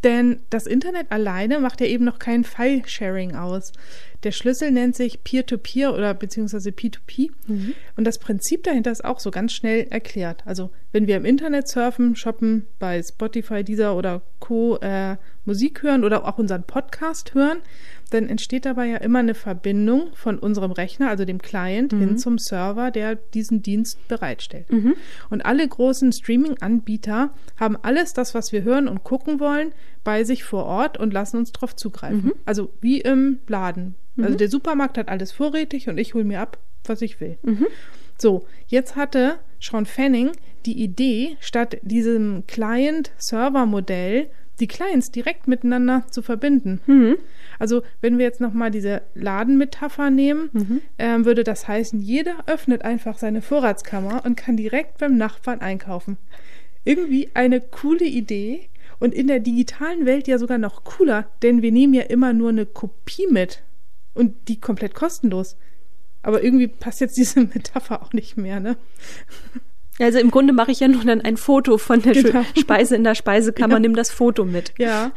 Denn 0.05 0.41
das 0.51 0.67
Internet 0.67 1.13
alleine 1.13 1.61
macht 1.61 1.81
ja 1.81 1.87
eben 1.87 2.05
noch 2.05 2.19
kein 2.19 2.43
File-Sharing 2.43 3.37
aus. 3.37 3.73
Der 4.25 4.33
Schlüssel 4.33 4.71
nennt 4.71 4.97
sich 4.97 5.23
Peer-to-Peer 5.23 5.91
-Peer 5.91 5.95
oder 5.95 6.15
beziehungsweise 6.15 6.71
P2P. 6.71 7.31
Mhm. 7.47 7.75
Und 7.97 8.05
das 8.05 8.19
Prinzip 8.19 8.65
dahinter 8.65 8.91
ist 8.91 9.05
auch 9.05 9.21
so 9.21 9.31
ganz 9.31 9.53
schnell 9.53 9.87
erklärt. 9.91 10.43
Also 10.45 10.71
wenn 10.93 11.07
wir 11.07 11.17
im 11.17 11.25
Internet 11.25 11.69
surfen, 11.69 12.17
shoppen, 12.17 12.67
bei 12.79 13.03
Spotify, 13.03 13.65
Deezer 13.65 13.97
oder 13.97 14.23
Co. 14.41 14.77
Äh, 14.79 15.17
Musik 15.45 15.83
hören 15.83 16.05
oder 16.05 16.27
auch 16.27 16.39
unseren 16.39 16.65
Podcast 16.65 17.35
hören, 17.35 17.59
dann 18.13 18.29
entsteht 18.29 18.65
dabei 18.67 18.87
ja 18.87 18.97
immer 18.99 19.21
eine 19.21 19.35
Verbindung 19.35 20.11
von 20.15 20.39
unserem 20.39 20.73
Rechner, 20.73 21.09
also 21.09 21.25
dem 21.25 21.41
Client, 21.41 21.93
mhm. 21.93 21.99
hin 22.01 22.19
zum 22.19 22.39
Server, 22.39 22.91
der 22.91 23.17
diesen 23.17 23.63
Dienst 23.63 24.07
bereitstellt. 24.09 24.71
Mhm. 24.71 24.95
Und 25.31 25.45
alle 25.45 25.67
großen 25.67 26.13
Streaming-Anbieter 26.13 27.33
haben 27.59 27.77
alles 27.83 28.13
das, 28.13 28.35
was 28.35 28.53
wir 28.53 28.63
hören 28.63 28.89
und 28.89 29.05
gucken 29.05 29.41
wollen, 29.41 29.73
bei 30.05 30.25
sich 30.25 30.45
vor 30.45 30.65
Ort 30.65 30.99
und 30.99 31.13
lassen 31.13 31.37
uns 31.37 31.53
darauf 31.53 31.77
zugreifen. 31.77 32.25
Mhm. 32.25 32.33
Also 32.45 32.73
wie 32.81 33.01
im 33.01 33.39
Laden. 33.47 33.95
Also 34.19 34.33
mhm. 34.33 34.39
der 34.39 34.49
Supermarkt 34.51 34.99
hat 34.99 35.09
alles 35.09 35.33
vorrätig 35.33 35.89
und 35.89 35.99
ich 35.99 36.15
hole 36.15 36.25
mir 36.25 36.41
ab, 36.41 36.59
was 36.85 37.03
ich 37.03 37.21
will. 37.21 37.39
Mhm. 37.43 37.67
So, 38.19 38.47
jetzt 38.67 38.95
hatte 38.97 39.39
Sean 39.61 39.87
Fanning 39.87 40.33
die 40.67 40.83
Idee, 40.83 41.37
statt 41.41 41.79
diesem 41.83 42.47
Client-Server-Modell 42.47 44.31
die 44.63 44.69
Clients 44.69 45.11
direkt 45.11 45.49
miteinander 45.49 46.05
zu 46.11 46.23
verbinden. 46.23 46.81
Mhm. 46.87 47.17
Also 47.59 47.83
wenn 48.01 48.17
wir 48.17 48.25
jetzt 48.25 48.41
nochmal 48.41 48.71
diese 48.71 49.03
Ladenmetapher 49.15 50.09
nehmen, 50.11 50.49
Mhm. 50.53 50.81
ähm, 50.99 51.25
würde 51.27 51.45
das 51.45 51.69
heißen, 51.69 52.01
jeder 52.01 52.37
öffnet 52.47 52.83
einfach 52.83 53.19
seine 53.19 53.43
Vorratskammer 53.43 54.25
und 54.25 54.37
kann 54.37 54.57
direkt 54.57 54.99
beim 54.99 55.17
Nachbarn 55.17 55.61
einkaufen. 55.61 56.17
Irgendwie 56.85 57.29
eine 57.35 57.61
coole 57.61 58.05
Idee 58.07 58.69
und 58.99 59.15
in 59.15 59.27
der 59.27 59.41
digitalen 59.41 60.07
Welt 60.07 60.27
ja 60.29 60.39
sogar 60.39 60.59
noch 60.59 60.85
cooler, 60.85 61.29
denn 61.43 61.61
wir 61.61 61.73
nehmen 61.73 61.93
ja 61.95 62.03
immer 62.03 62.33
nur 62.33 62.49
eine 62.51 62.67
Kopie 62.67 63.27
mit 63.29 63.63
und 64.15 64.49
die 64.49 64.61
komplett 64.61 64.95
kostenlos. 64.95 65.57
Aber 66.23 66.43
irgendwie 66.43 66.69
passt 66.69 67.01
jetzt 67.01 67.17
diese 67.17 67.41
Metapher 67.55 68.01
auch 68.03 68.13
nicht 68.13 68.37
mehr, 68.37 68.61
ne? 68.61 68.77
Also 70.03 70.19
im 70.19 70.31
Grunde 70.31 70.53
mache 70.53 70.71
ich 70.73 70.81
ja 70.81 70.89
nur 70.89 71.05
dann 71.05 71.21
ein 71.21 71.37
Foto 71.37 71.79
von 71.79 72.03
der 72.03 72.13
Genau. 72.13 72.45
Speise 72.59 72.97
in 72.97 73.05
der 73.05 73.15
Speisekammer, 73.15 73.75
Ja. 73.75 73.81
nimm 73.81 73.95
das 73.95 74.11
Foto 74.11 74.45
mit. 74.45 74.75
Ja. 74.79 75.13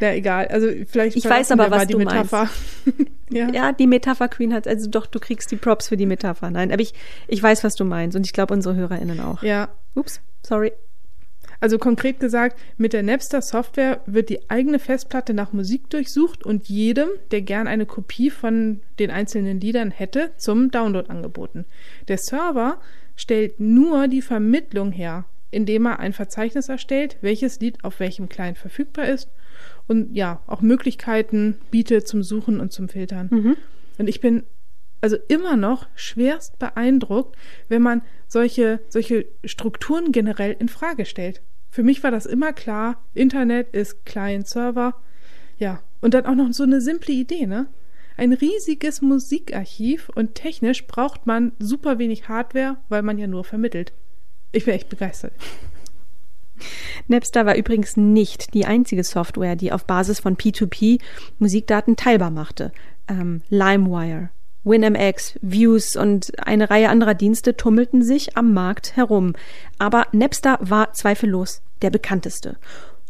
Na 0.00 0.14
egal, 0.14 0.48
also 0.48 0.68
vielleicht 0.88 1.16
Ich 1.16 1.24
weiß 1.24 1.52
aber, 1.52 1.70
was 1.70 1.86
du 1.86 1.98
Metapher. 1.98 2.48
ja. 3.30 3.48
Ja, 3.52 3.72
die 3.72 3.86
Metapher 3.86 4.28
Queen 4.28 4.52
hat, 4.52 4.66
also 4.66 4.90
doch, 4.90 5.06
du 5.06 5.20
kriegst 5.20 5.50
die 5.52 5.56
Props 5.56 5.88
für 5.88 5.96
die 5.96 6.06
Metapher. 6.06 6.50
Nein, 6.50 6.72
aber 6.72 6.82
ich, 6.82 6.92
ich 7.28 7.40
weiß, 7.42 7.62
was 7.62 7.76
du 7.76 7.84
meinst 7.84 8.16
und 8.16 8.26
ich 8.26 8.32
glaube 8.32 8.52
unsere 8.54 8.74
HörerInnen 8.74 9.20
auch. 9.20 9.42
ja. 9.42 9.68
Ups, 9.94 10.20
sorry. 10.42 10.72
Also 11.60 11.78
konkret 11.78 12.18
gesagt, 12.18 12.58
mit 12.76 12.92
der 12.92 13.04
Napster-Software 13.04 14.00
wird 14.06 14.30
die 14.30 14.50
eigene 14.50 14.80
Festplatte 14.80 15.32
nach 15.34 15.52
Musik 15.52 15.88
durchsucht 15.90 16.44
und 16.44 16.68
jedem, 16.68 17.08
der 17.30 17.42
gern 17.42 17.68
eine 17.68 17.86
Kopie 17.86 18.30
von 18.30 18.80
den 18.98 19.12
einzelnen 19.12 19.60
Liedern 19.60 19.92
hätte, 19.92 20.32
zum 20.38 20.72
Download 20.72 21.08
angeboten. 21.08 21.64
Der 22.08 22.18
Server 22.18 22.80
stellt 23.16 23.60
nur 23.60 24.08
die 24.08 24.22
Vermittlung 24.22 24.92
her, 24.92 25.24
indem 25.50 25.86
er 25.86 26.00
ein 26.00 26.12
Verzeichnis 26.12 26.68
erstellt, 26.68 27.18
welches 27.20 27.60
Lied 27.60 27.84
auf 27.84 28.00
welchem 28.00 28.28
Client 28.28 28.58
verfügbar 28.58 29.06
ist 29.06 29.28
und 29.86 30.14
ja, 30.14 30.40
auch 30.46 30.62
Möglichkeiten 30.62 31.58
bietet 31.70 32.08
zum 32.08 32.22
Suchen 32.22 32.60
und 32.60 32.72
zum 32.72 32.88
Filtern. 32.88 33.28
Mhm. 33.30 33.56
Und 33.98 34.08
ich 34.08 34.20
bin 34.20 34.44
also 35.00 35.16
immer 35.28 35.56
noch 35.56 35.88
schwerst 35.94 36.58
beeindruckt, 36.58 37.36
wenn 37.68 37.82
man 37.82 38.02
solche, 38.28 38.80
solche 38.88 39.26
Strukturen 39.44 40.12
generell 40.12 40.56
in 40.58 40.68
Frage 40.68 41.04
stellt. 41.04 41.42
Für 41.68 41.82
mich 41.82 42.02
war 42.02 42.10
das 42.10 42.26
immer 42.26 42.52
klar, 42.52 43.02
Internet 43.14 43.74
ist 43.74 44.06
Client-Server. 44.06 44.94
Ja, 45.58 45.82
und 46.00 46.14
dann 46.14 46.26
auch 46.26 46.34
noch 46.34 46.52
so 46.52 46.62
eine 46.62 46.80
simple 46.80 47.14
Idee, 47.14 47.46
ne? 47.46 47.66
Ein 48.16 48.32
riesiges 48.32 49.02
Musikarchiv 49.02 50.10
und 50.14 50.34
technisch 50.34 50.86
braucht 50.86 51.26
man 51.26 51.52
super 51.58 51.98
wenig 51.98 52.28
Hardware, 52.28 52.76
weil 52.88 53.02
man 53.02 53.18
ja 53.18 53.26
nur 53.26 53.44
vermittelt. 53.44 53.92
Ich 54.52 54.64
bin 54.64 54.74
echt 54.74 54.88
begeistert. 54.88 55.32
Napster 57.08 57.46
war 57.46 57.56
übrigens 57.56 57.96
nicht 57.96 58.54
die 58.54 58.66
einzige 58.66 59.02
Software, 59.02 59.56
die 59.56 59.72
auf 59.72 59.84
Basis 59.84 60.20
von 60.20 60.36
P2P 60.36 61.00
Musikdaten 61.38 61.96
teilbar 61.96 62.30
machte. 62.30 62.72
Ähm, 63.08 63.42
LimeWire, 63.48 64.30
WinMX, 64.64 65.38
Views 65.42 65.96
und 65.96 66.32
eine 66.38 66.70
Reihe 66.70 66.88
anderer 66.88 67.14
Dienste 67.14 67.56
tummelten 67.56 68.02
sich 68.02 68.36
am 68.36 68.52
Markt 68.52 68.96
herum. 68.96 69.34
Aber 69.78 70.06
Napster 70.12 70.58
war 70.60 70.92
zweifellos 70.92 71.62
der 71.80 71.90
bekannteste. 71.90 72.56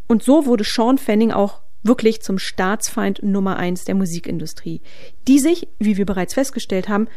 Und 0.07 0.23
so 0.23 0.47
wurde 0.47 0.65
Sean 0.65 0.99
Fanning 0.99 1.33
auch 1.33 1.61
wirklich 1.83 2.23
zum 2.23 2.39
Staatsfeind 2.39 3.23
Nummer 3.23 3.57
eins 3.57 3.85
der 3.85 3.95
Musikindustrie, 3.95 4.81
die 5.29 5.39
sich, 5.39 5.69
wie 5.79 5.97
wir 5.97 6.07
bereits 6.07 6.35
festgestellt 6.35 6.89
haben, 6.89 7.09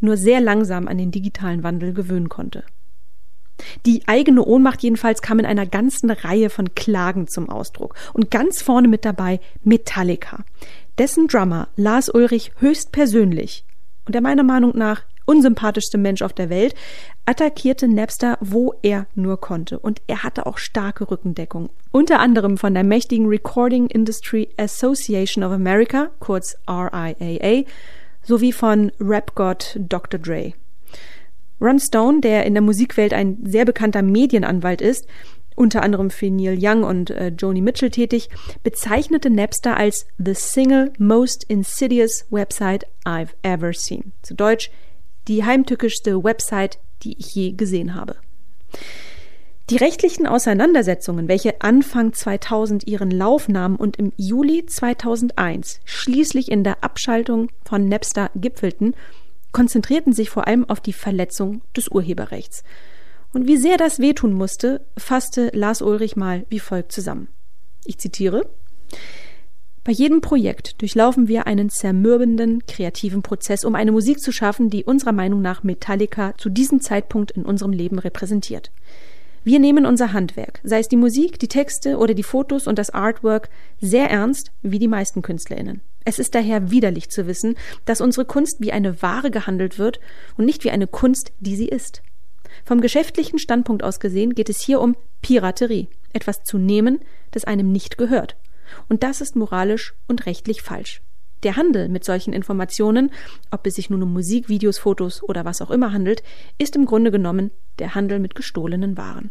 nur 0.00 0.16
sehr 0.16 0.40
langsam 0.40 0.88
an 0.88 0.98
den 0.98 1.10
digitalen 1.10 1.62
Wandel 1.62 1.92
gewöhnen 1.92 2.28
konnte. 2.28 2.64
Die 3.86 4.02
eigene 4.06 4.44
Ohnmacht 4.44 4.82
jedenfalls 4.82 5.22
kam 5.22 5.38
in 5.38 5.46
einer 5.46 5.66
ganzen 5.66 6.10
Reihe 6.10 6.50
von 6.50 6.74
Klagen 6.74 7.28
zum 7.28 7.48
Ausdruck. 7.48 7.94
Und 8.12 8.30
ganz 8.30 8.62
vorne 8.62 8.88
mit 8.88 9.04
dabei 9.04 9.40
Metallica. 9.62 10.44
Dessen 10.98 11.28
Drummer 11.28 11.68
Lars 11.76 12.08
Ulrich 12.08 12.52
höchstpersönlich 12.58 13.64
und 14.06 14.14
der 14.14 14.22
meiner 14.22 14.42
Meinung 14.42 14.76
nach 14.76 15.02
unsympathischste 15.24 15.98
Mensch 15.98 16.22
auf 16.22 16.32
der 16.32 16.50
Welt, 16.50 16.74
attackierte 17.24 17.88
Napster, 17.88 18.38
wo 18.40 18.74
er 18.82 19.06
nur 19.14 19.40
konnte. 19.40 19.78
Und 19.78 20.02
er 20.06 20.22
hatte 20.22 20.46
auch 20.46 20.58
starke 20.58 21.10
Rückendeckung. 21.10 21.70
Unter 21.90 22.20
anderem 22.20 22.58
von 22.58 22.74
der 22.74 22.84
mächtigen 22.84 23.26
Recording 23.26 23.86
Industry 23.86 24.48
Association 24.56 25.44
of 25.44 25.52
America, 25.52 26.10
kurz 26.20 26.56
RIAA, 26.68 27.64
sowie 28.22 28.52
von 28.52 28.92
Rap-God 29.00 29.76
Dr. 29.78 30.18
Dre. 30.18 30.52
Ron 31.60 31.78
Stone, 31.78 32.20
der 32.20 32.44
in 32.44 32.54
der 32.54 32.62
Musikwelt 32.62 33.14
ein 33.14 33.38
sehr 33.44 33.64
bekannter 33.64 34.02
Medienanwalt 34.02 34.80
ist, 34.80 35.06
unter 35.54 35.82
anderem 35.82 36.10
für 36.10 36.30
Neil 36.30 36.58
Young 36.60 36.82
und 36.82 37.10
äh, 37.10 37.28
Joni 37.28 37.60
Mitchell 37.60 37.90
tätig, 37.90 38.28
bezeichnete 38.62 39.30
Napster 39.30 39.76
als 39.76 40.06
the 40.18 40.34
single 40.34 40.92
most 40.98 41.44
insidious 41.44 42.26
website 42.30 42.86
I've 43.04 43.34
ever 43.42 43.72
seen. 43.72 44.12
Zu 44.22 44.34
Deutsch, 44.34 44.70
die 45.28 45.44
heimtückischste 45.44 46.24
Website, 46.24 46.78
die 47.02 47.18
ich 47.18 47.34
je 47.34 47.52
gesehen 47.52 47.94
habe. 47.94 48.16
Die 49.70 49.76
rechtlichen 49.76 50.26
Auseinandersetzungen, 50.26 51.28
welche 51.28 51.62
Anfang 51.62 52.12
2000 52.12 52.86
ihren 52.86 53.10
Lauf 53.10 53.48
nahmen 53.48 53.76
und 53.76 53.96
im 53.96 54.12
Juli 54.16 54.66
2001 54.66 55.80
schließlich 55.84 56.50
in 56.50 56.64
der 56.64 56.82
Abschaltung 56.82 57.48
von 57.64 57.88
Napster 57.88 58.30
gipfelten, 58.34 58.94
konzentrierten 59.52 60.12
sich 60.12 60.30
vor 60.30 60.46
allem 60.46 60.68
auf 60.68 60.80
die 60.80 60.92
Verletzung 60.92 61.62
des 61.76 61.88
Urheberrechts. 61.88 62.64
Und 63.32 63.46
wie 63.46 63.56
sehr 63.56 63.76
das 63.76 63.98
wehtun 63.98 64.32
musste, 64.32 64.84
fasste 64.98 65.50
Lars 65.54 65.80
Ulrich 65.80 66.16
mal 66.16 66.44
wie 66.48 66.60
folgt 66.60 66.92
zusammen. 66.92 67.28
Ich 67.84 67.98
zitiere 67.98 68.46
Bei 69.84 69.90
jedem 69.90 70.20
Projekt 70.20 70.80
durchlaufen 70.80 71.26
wir 71.26 71.48
einen 71.48 71.68
zermürbenden 71.68 72.64
kreativen 72.66 73.22
Prozess, 73.22 73.64
um 73.64 73.74
eine 73.74 73.90
Musik 73.90 74.20
zu 74.20 74.30
schaffen, 74.30 74.70
die 74.70 74.84
unserer 74.84 75.10
Meinung 75.10 75.42
nach 75.42 75.64
Metallica 75.64 76.34
zu 76.38 76.50
diesem 76.50 76.80
Zeitpunkt 76.80 77.32
in 77.32 77.44
unserem 77.44 77.72
Leben 77.72 77.98
repräsentiert. 77.98 78.70
Wir 79.42 79.58
nehmen 79.58 79.84
unser 79.84 80.12
Handwerk, 80.12 80.60
sei 80.62 80.78
es 80.78 80.86
die 80.86 80.96
Musik, 80.96 81.40
die 81.40 81.48
Texte 81.48 81.98
oder 81.98 82.14
die 82.14 82.22
Fotos 82.22 82.68
und 82.68 82.78
das 82.78 82.90
Artwork, 82.90 83.48
sehr 83.80 84.08
ernst, 84.08 84.52
wie 84.62 84.78
die 84.78 84.86
meisten 84.86 85.20
KünstlerInnen. 85.20 85.80
Es 86.04 86.20
ist 86.20 86.36
daher 86.36 86.70
widerlich 86.70 87.10
zu 87.10 87.26
wissen, 87.26 87.56
dass 87.84 88.00
unsere 88.00 88.24
Kunst 88.24 88.60
wie 88.60 88.70
eine 88.70 89.02
Ware 89.02 89.32
gehandelt 89.32 89.80
wird 89.80 89.98
und 90.36 90.44
nicht 90.44 90.62
wie 90.62 90.70
eine 90.70 90.86
Kunst, 90.86 91.32
die 91.40 91.56
sie 91.56 91.68
ist. 91.68 92.02
Vom 92.64 92.80
geschäftlichen 92.80 93.40
Standpunkt 93.40 93.82
aus 93.82 93.98
gesehen 93.98 94.36
geht 94.36 94.48
es 94.48 94.60
hier 94.60 94.80
um 94.80 94.94
Piraterie, 95.22 95.88
etwas 96.12 96.44
zu 96.44 96.58
nehmen, 96.58 97.00
das 97.32 97.44
einem 97.44 97.72
nicht 97.72 97.98
gehört. 97.98 98.36
Und 98.88 99.02
das 99.02 99.20
ist 99.20 99.36
moralisch 99.36 99.94
und 100.06 100.26
rechtlich 100.26 100.62
falsch. 100.62 101.02
Der 101.42 101.56
Handel 101.56 101.88
mit 101.88 102.04
solchen 102.04 102.32
Informationen, 102.32 103.10
ob 103.50 103.66
es 103.66 103.74
sich 103.74 103.90
nun 103.90 104.02
um 104.02 104.12
Musik, 104.12 104.48
Videos, 104.48 104.78
Fotos 104.78 105.22
oder 105.22 105.44
was 105.44 105.60
auch 105.60 105.70
immer 105.70 105.92
handelt, 105.92 106.22
ist 106.58 106.76
im 106.76 106.86
Grunde 106.86 107.10
genommen 107.10 107.50
der 107.78 107.94
Handel 107.94 108.20
mit 108.20 108.34
gestohlenen 108.34 108.96
Waren. 108.96 109.30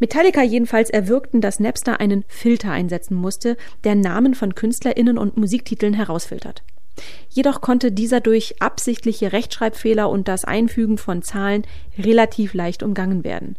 Metallica 0.00 0.42
jedenfalls 0.42 0.90
erwirkten, 0.90 1.40
dass 1.40 1.60
Napster 1.60 1.98
einen 1.98 2.24
Filter 2.28 2.70
einsetzen 2.70 3.16
musste, 3.16 3.56
der 3.84 3.94
Namen 3.94 4.34
von 4.34 4.54
KünstlerInnen 4.54 5.18
und 5.18 5.36
Musiktiteln 5.36 5.94
herausfiltert. 5.94 6.62
Jedoch 7.28 7.60
konnte 7.60 7.92
dieser 7.92 8.20
durch 8.20 8.60
absichtliche 8.60 9.32
Rechtschreibfehler 9.32 10.08
und 10.08 10.28
das 10.28 10.44
Einfügen 10.44 10.98
von 10.98 11.22
Zahlen 11.22 11.62
relativ 11.96 12.54
leicht 12.54 12.82
umgangen 12.82 13.24
werden. 13.24 13.56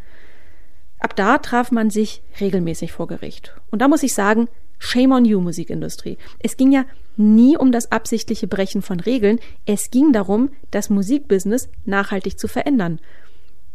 Ab 1.00 1.16
da 1.16 1.38
traf 1.38 1.72
man 1.72 1.90
sich 1.90 2.22
regelmäßig 2.40 2.92
vor 2.92 3.08
Gericht. 3.08 3.56
Und 3.72 3.82
da 3.82 3.88
muss 3.88 4.04
ich 4.04 4.14
sagen, 4.14 4.48
Shame 4.80 5.12
on 5.12 5.26
you, 5.26 5.42
Musikindustrie. 5.42 6.18
Es 6.40 6.56
ging 6.56 6.72
ja 6.72 6.86
nie 7.18 7.58
um 7.58 7.72
das 7.72 7.92
absichtliche 7.92 8.48
Brechen 8.48 8.82
von 8.82 9.00
Regeln, 9.00 9.40
es 9.66 9.92
ging 9.92 10.14
darum, 10.14 10.52
das 10.72 10.90
Musikbusiness 10.90 11.70
nachhaltig 11.86 12.40
zu 12.40 12.48
verändern. 12.48 13.00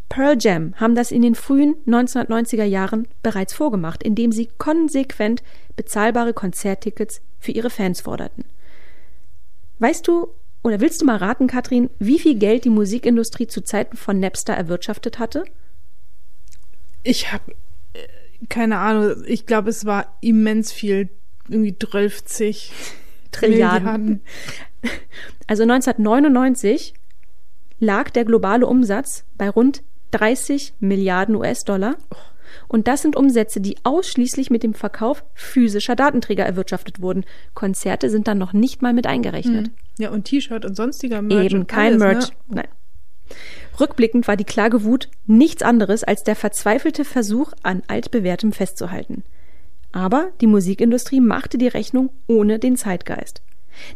Pearl 0.09 0.37
Jam 0.41 0.75
haben 0.77 0.95
das 0.95 1.11
in 1.11 1.23
den 1.23 1.35
frühen 1.35 1.77
1990er 1.87 2.65
Jahren 2.65 3.09
bereits 3.23 3.53
vorgemacht, 3.53 4.03
indem 4.03 4.33
sie 4.33 4.49
konsequent 4.59 5.43
bezahlbare 5.77 6.33
Konzerttickets 6.33 7.21
für 7.39 7.53
ihre 7.53 7.71
Fans 7.71 8.01
forderten. 8.01 8.45
Weißt 9.79 10.07
du 10.09 10.29
oder 10.63 10.81
willst 10.81 11.03
du 11.03 11.05
mal 11.05 11.17
raten, 11.17 11.47
Katrin, 11.47 11.91
wie 11.99 12.19
viel 12.19 12.37
Geld 12.37 12.65
die 12.65 12.71
Musikindustrie 12.71 13.47
zu 13.47 13.63
Zeiten 13.63 13.97
von 13.97 14.19
Napster 14.19 14.55
erwirtschaftet 14.55 15.19
hatte? 15.19 15.45
Ich 17.05 17.33
habe 17.33 17.55
keine 18.49 18.79
Ahnung, 18.79 19.25
ich 19.27 19.47
glaube, 19.47 19.71
es 19.71 19.85
war 19.85 20.17
immens 20.21 20.73
viel, 20.73 21.09
irgendwie 21.49 21.77
12 21.77 22.25
Trilliarden. 23.31 24.21
Also 25.47 25.63
1999 25.63 26.93
lag 27.79 28.11
der 28.11 28.27
globale 28.27 28.67
Umsatz 28.67 29.25
bei 29.39 29.49
rund 29.49 29.83
30 30.11 30.75
Milliarden 30.81 31.37
US-Dollar. 31.37 31.97
Und 32.69 32.87
das 32.87 33.03
sind 33.03 33.17
Umsätze, 33.17 33.61
die 33.61 33.77
ausschließlich 33.83 34.51
mit 34.51 34.63
dem 34.63 34.75
Verkauf 34.75 35.25
physischer 35.35 35.97
Datenträger 35.97 36.45
erwirtschaftet 36.45 37.01
wurden. 37.01 37.25
Konzerte 37.55 38.11
sind 38.11 38.29
dann 38.29 38.39
noch 38.39 38.53
nicht 38.53 38.83
mal 38.83 38.93
mit 38.93 39.07
eingerechnet. 39.07 39.71
Ja, 39.99 40.11
und 40.11 40.25
T-Shirt 40.25 40.65
und 40.65 40.77
sonstiger 40.77 41.23
Merch. 41.23 41.53
Eben 41.53 41.67
kein 41.67 41.95
alles, 41.95 41.99
Merch. 41.99 42.29
Ne? 42.29 42.35
Nein. 42.57 42.69
Rückblickend 43.79 44.29
war 44.29 44.37
die 44.37 44.45
Klagewut 44.45 45.09
nichts 45.27 45.63
anderes 45.63 46.05
als 46.05 46.23
der 46.23 46.37
verzweifelte 46.37 47.05
Versuch, 47.05 47.53
an 47.63 47.83
altbewährtem 47.89 48.53
festzuhalten. 48.53 49.25
Aber 49.93 50.31
die 50.41 50.47
Musikindustrie 50.47 51.21
machte 51.21 51.59
die 51.59 51.69
Rechnung 51.69 52.11
ohne 52.27 52.59
den 52.59 52.77
Zeitgeist. 52.77 53.43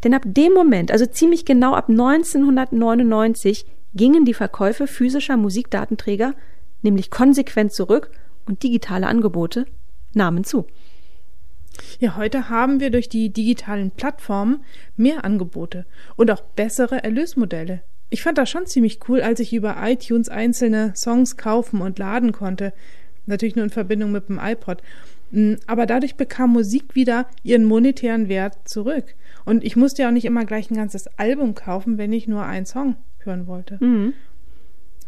Denn 0.03 0.15
ab 0.15 0.23
dem 0.25 0.53
Moment, 0.53 0.91
also 0.91 1.07
ziemlich 1.07 1.45
genau 1.45 1.75
ab 1.75 1.89
1999, 1.89 3.67
gingen 3.95 4.25
die 4.25 4.35
Verkäufe 4.35 4.87
physischer 4.87 5.37
Musikdatenträger 5.37 6.35
nämlich 6.83 7.11
konsequent 7.11 7.73
zurück 7.73 8.11
und 8.47 8.63
digitale 8.63 9.07
Angebote 9.07 9.67
nahmen 10.15 10.45
zu. 10.45 10.67
Ja, 12.01 12.17
heute 12.17 12.49
haben 12.49 12.81
wir 12.81 12.91
durch 12.91 13.09
die 13.09 13.31
digitalen 13.31 13.91
Plattformen 13.91 14.65
mehr 14.97 15.25
Angebote 15.25 15.87
und 16.17 16.31
auch 16.31 16.41
bessere 16.41 17.05
Erlösmodelle. 17.05 17.83
Ich 18.11 18.23
fand 18.23 18.39
das 18.39 18.51
schon 18.51 18.67
ziemlich 18.67 19.01
cool, 19.09 19.21
als 19.21 19.41
ich 19.41 19.53
über 19.53 19.77
iTunes 19.81 20.29
einzelne 20.29 20.93
Songs 20.97 21.37
kaufen 21.37 21.81
und 21.81 21.99
laden 21.99 22.33
konnte. 22.33 22.73
Natürlich 23.27 23.57
nur 23.57 23.65
in 23.65 23.71
Verbindung 23.71 24.13
mit 24.13 24.29
dem 24.29 24.41
iPod. 24.43 24.83
Mm, 25.31 25.55
aber 25.67 25.85
dadurch 25.85 26.17
bekam 26.17 26.53
Musik 26.53 26.95
wieder 26.95 27.27
ihren 27.43 27.65
monetären 27.65 28.29
Wert 28.29 28.57
zurück. 28.65 29.15
Und 29.45 29.65
ich 29.65 29.77
musste 29.77 30.03
ja 30.03 30.09
auch 30.09 30.13
nicht 30.13 30.25
immer 30.25 30.45
gleich 30.45 30.71
ein 30.71 30.77
ganzes 30.77 31.07
Album 31.19 31.55
kaufen, 31.55 31.99
wenn 31.99 32.13
ich 32.13 32.27
nur 32.27 32.45
einen 32.45 32.67
Song 32.67 32.97
hören 33.19 33.47
wollte. 33.47 33.83
Mhm. 33.85 34.15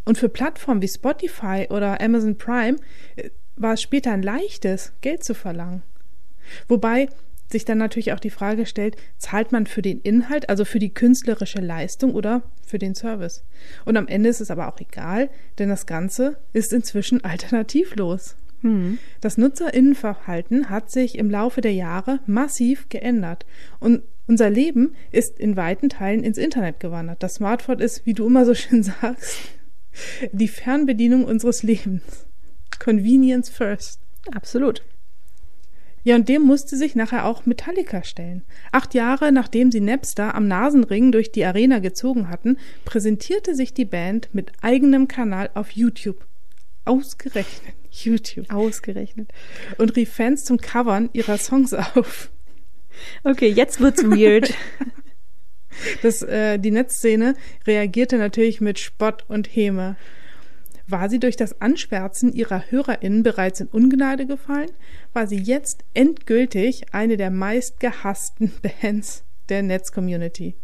Und 0.04 0.18
für 0.18 0.28
Plattformen 0.28 0.82
wie 0.82 0.88
Spotify 0.88 1.66
oder 1.70 2.00
Amazon 2.00 2.36
Prime 2.36 2.76
äh, 3.16 3.30
war 3.56 3.74
es 3.74 3.82
später 3.82 4.12
ein 4.12 4.22
leichtes, 4.22 4.92
Geld 5.00 5.24
zu 5.24 5.34
verlangen. 5.34 5.82
Wobei 6.68 7.08
sich 7.52 7.64
dann 7.64 7.78
natürlich 7.78 8.12
auch 8.12 8.20
die 8.20 8.30
Frage 8.30 8.66
stellt, 8.66 8.96
zahlt 9.18 9.52
man 9.52 9.66
für 9.66 9.82
den 9.82 10.00
Inhalt, 10.00 10.48
also 10.48 10.64
für 10.64 10.78
die 10.78 10.94
künstlerische 10.94 11.60
Leistung 11.60 12.14
oder 12.14 12.42
für 12.64 12.78
den 12.78 12.94
Service? 12.94 13.44
Und 13.84 13.96
am 13.96 14.08
Ende 14.08 14.28
ist 14.28 14.40
es 14.40 14.50
aber 14.50 14.68
auch 14.68 14.80
egal, 14.80 15.30
denn 15.58 15.68
das 15.68 15.86
Ganze 15.86 16.38
ist 16.52 16.72
inzwischen 16.72 17.24
alternativlos. 17.24 18.36
Hm. 18.62 18.98
Das 19.20 19.38
Nutzerinnenverhalten 19.38 20.68
hat 20.68 20.90
sich 20.90 21.16
im 21.16 21.30
Laufe 21.30 21.60
der 21.60 21.72
Jahre 21.72 22.20
massiv 22.26 22.88
geändert 22.88 23.46
und 23.78 24.02
unser 24.26 24.50
Leben 24.50 24.94
ist 25.10 25.40
in 25.40 25.56
weiten 25.56 25.88
Teilen 25.88 26.22
ins 26.22 26.38
Internet 26.38 26.78
gewandert. 26.78 27.22
Das 27.22 27.36
Smartphone 27.36 27.80
ist, 27.80 28.06
wie 28.06 28.14
du 28.14 28.26
immer 28.26 28.44
so 28.44 28.54
schön 28.54 28.82
sagst, 29.00 29.38
die 30.32 30.48
Fernbedienung 30.48 31.24
unseres 31.24 31.62
Lebens. 31.62 32.26
Convenience 32.78 33.48
first. 33.48 34.00
Absolut. 34.32 34.82
Ja, 36.02 36.16
und 36.16 36.28
dem 36.28 36.42
musste 36.42 36.76
sich 36.76 36.94
nachher 36.94 37.26
auch 37.26 37.46
Metallica 37.46 38.02
stellen. 38.02 38.42
Acht 38.72 38.94
Jahre 38.94 39.32
nachdem 39.32 39.70
sie 39.70 39.80
Napster 39.80 40.34
am 40.34 40.48
Nasenring 40.48 41.12
durch 41.12 41.30
die 41.30 41.44
Arena 41.44 41.78
gezogen 41.78 42.28
hatten, 42.28 42.56
präsentierte 42.84 43.54
sich 43.54 43.74
die 43.74 43.84
Band 43.84 44.30
mit 44.32 44.52
eigenem 44.62 45.08
Kanal 45.08 45.50
auf 45.54 45.72
YouTube. 45.72 46.26
Ausgerechnet 46.84 47.74
YouTube. 47.90 48.50
Ausgerechnet. 48.52 49.30
Und 49.78 49.96
rief 49.96 50.12
Fans 50.12 50.44
zum 50.44 50.58
Covern 50.58 51.10
ihrer 51.12 51.38
Songs 51.38 51.74
auf. 51.74 52.30
Okay, 53.24 53.48
jetzt 53.48 53.80
wird's 53.80 54.02
weird. 54.04 54.54
Das, 56.02 56.20
äh, 56.22 56.58
die 56.58 56.72
Netzszene 56.72 57.36
reagierte 57.64 58.18
natürlich 58.18 58.60
mit 58.60 58.80
Spott 58.80 59.24
und 59.28 59.46
Häme. 59.46 59.96
War 60.90 61.09
sie 61.09 61.20
durch 61.20 61.37
das 61.37 61.61
Anschwärzen 61.61 62.33
ihrer 62.33 62.64
HörerInnen 62.68 63.22
bereits 63.22 63.61
in 63.61 63.68
Ungnade 63.68 64.26
gefallen? 64.26 64.72
War 65.12 65.29
sie 65.29 65.38
jetzt 65.38 65.85
endgültig 65.94 66.92
eine 66.92 67.16
der 67.16 67.31
meistgehassten 67.31 68.53
Bands 68.83 69.22
der 69.48 69.62
Netzcommunity? 69.62 70.57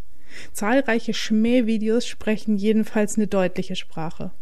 Zahlreiche 0.53 1.15
Schmähvideos 1.15 2.09
sprechen 2.09 2.57
jedenfalls 2.57 3.17
eine 3.17 3.29
deutliche 3.29 3.77
Sprache. 3.77 4.33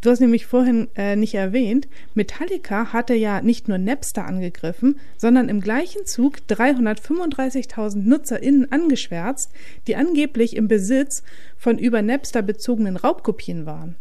Du 0.00 0.10
hast 0.10 0.20
nämlich 0.20 0.46
vorhin 0.46 0.88
äh, 0.94 1.14
nicht 1.14 1.34
erwähnt, 1.34 1.86
Metallica 2.14 2.94
hatte 2.94 3.14
ja 3.14 3.42
nicht 3.42 3.68
nur 3.68 3.76
Napster 3.76 4.24
angegriffen, 4.24 4.98
sondern 5.18 5.50
im 5.50 5.60
gleichen 5.60 6.06
Zug 6.06 6.38
335.000 6.48 7.96
NutzerInnen 7.96 8.72
angeschwärzt, 8.72 9.52
die 9.86 9.96
angeblich 9.96 10.56
im 10.56 10.68
Besitz 10.68 11.22
von 11.56 11.78
über 11.78 12.00
Napster 12.00 12.40
bezogenen 12.40 12.96
Raubkopien 12.96 13.66
waren. 13.66 13.96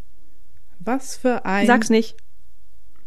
Was 0.79 1.17
für 1.17 1.45
ein. 1.45 1.67
Sag's 1.67 1.89
nicht. 1.89 2.17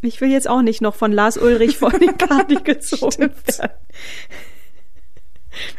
Ich 0.02 0.20
will 0.20 0.30
jetzt 0.30 0.48
auch 0.48 0.62
nicht 0.62 0.80
noch 0.80 0.94
von 0.94 1.12
Lars 1.12 1.36
Ulrich 1.36 1.76
vor 1.76 1.90
den 1.90 2.16
Kadi 2.16 2.56
gezogen 2.64 3.30
werden. 3.30 3.70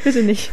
Bitte 0.04 0.24
nicht. 0.24 0.52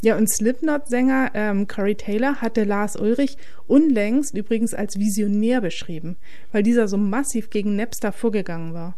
Ja, 0.00 0.16
und 0.16 0.28
Slipknot-Sänger 0.28 1.32
ähm, 1.34 1.66
Corey 1.66 1.96
Taylor 1.96 2.40
hatte 2.40 2.64
Lars 2.64 2.96
Ulrich 2.96 3.36
unlängst 3.66 4.36
übrigens 4.36 4.74
als 4.74 4.98
Visionär 4.98 5.60
beschrieben, 5.60 6.16
weil 6.52 6.62
dieser 6.62 6.86
so 6.86 6.96
massiv 6.96 7.50
gegen 7.50 7.74
Napster 7.74 8.12
vorgegangen 8.12 8.74
war. 8.74 8.96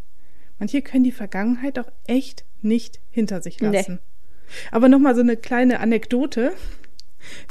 Manche 0.58 0.82
können 0.82 1.04
die 1.04 1.12
Vergangenheit 1.12 1.78
auch 1.78 1.90
echt 2.06 2.44
nicht 2.60 3.00
hinter 3.10 3.40
sich 3.40 3.60
lassen. 3.60 3.94
Nee. 3.94 4.68
Aber 4.70 4.88
nochmal 4.88 5.14
so 5.14 5.22
eine 5.22 5.36
kleine 5.36 5.80
Anekdote. 5.80 6.52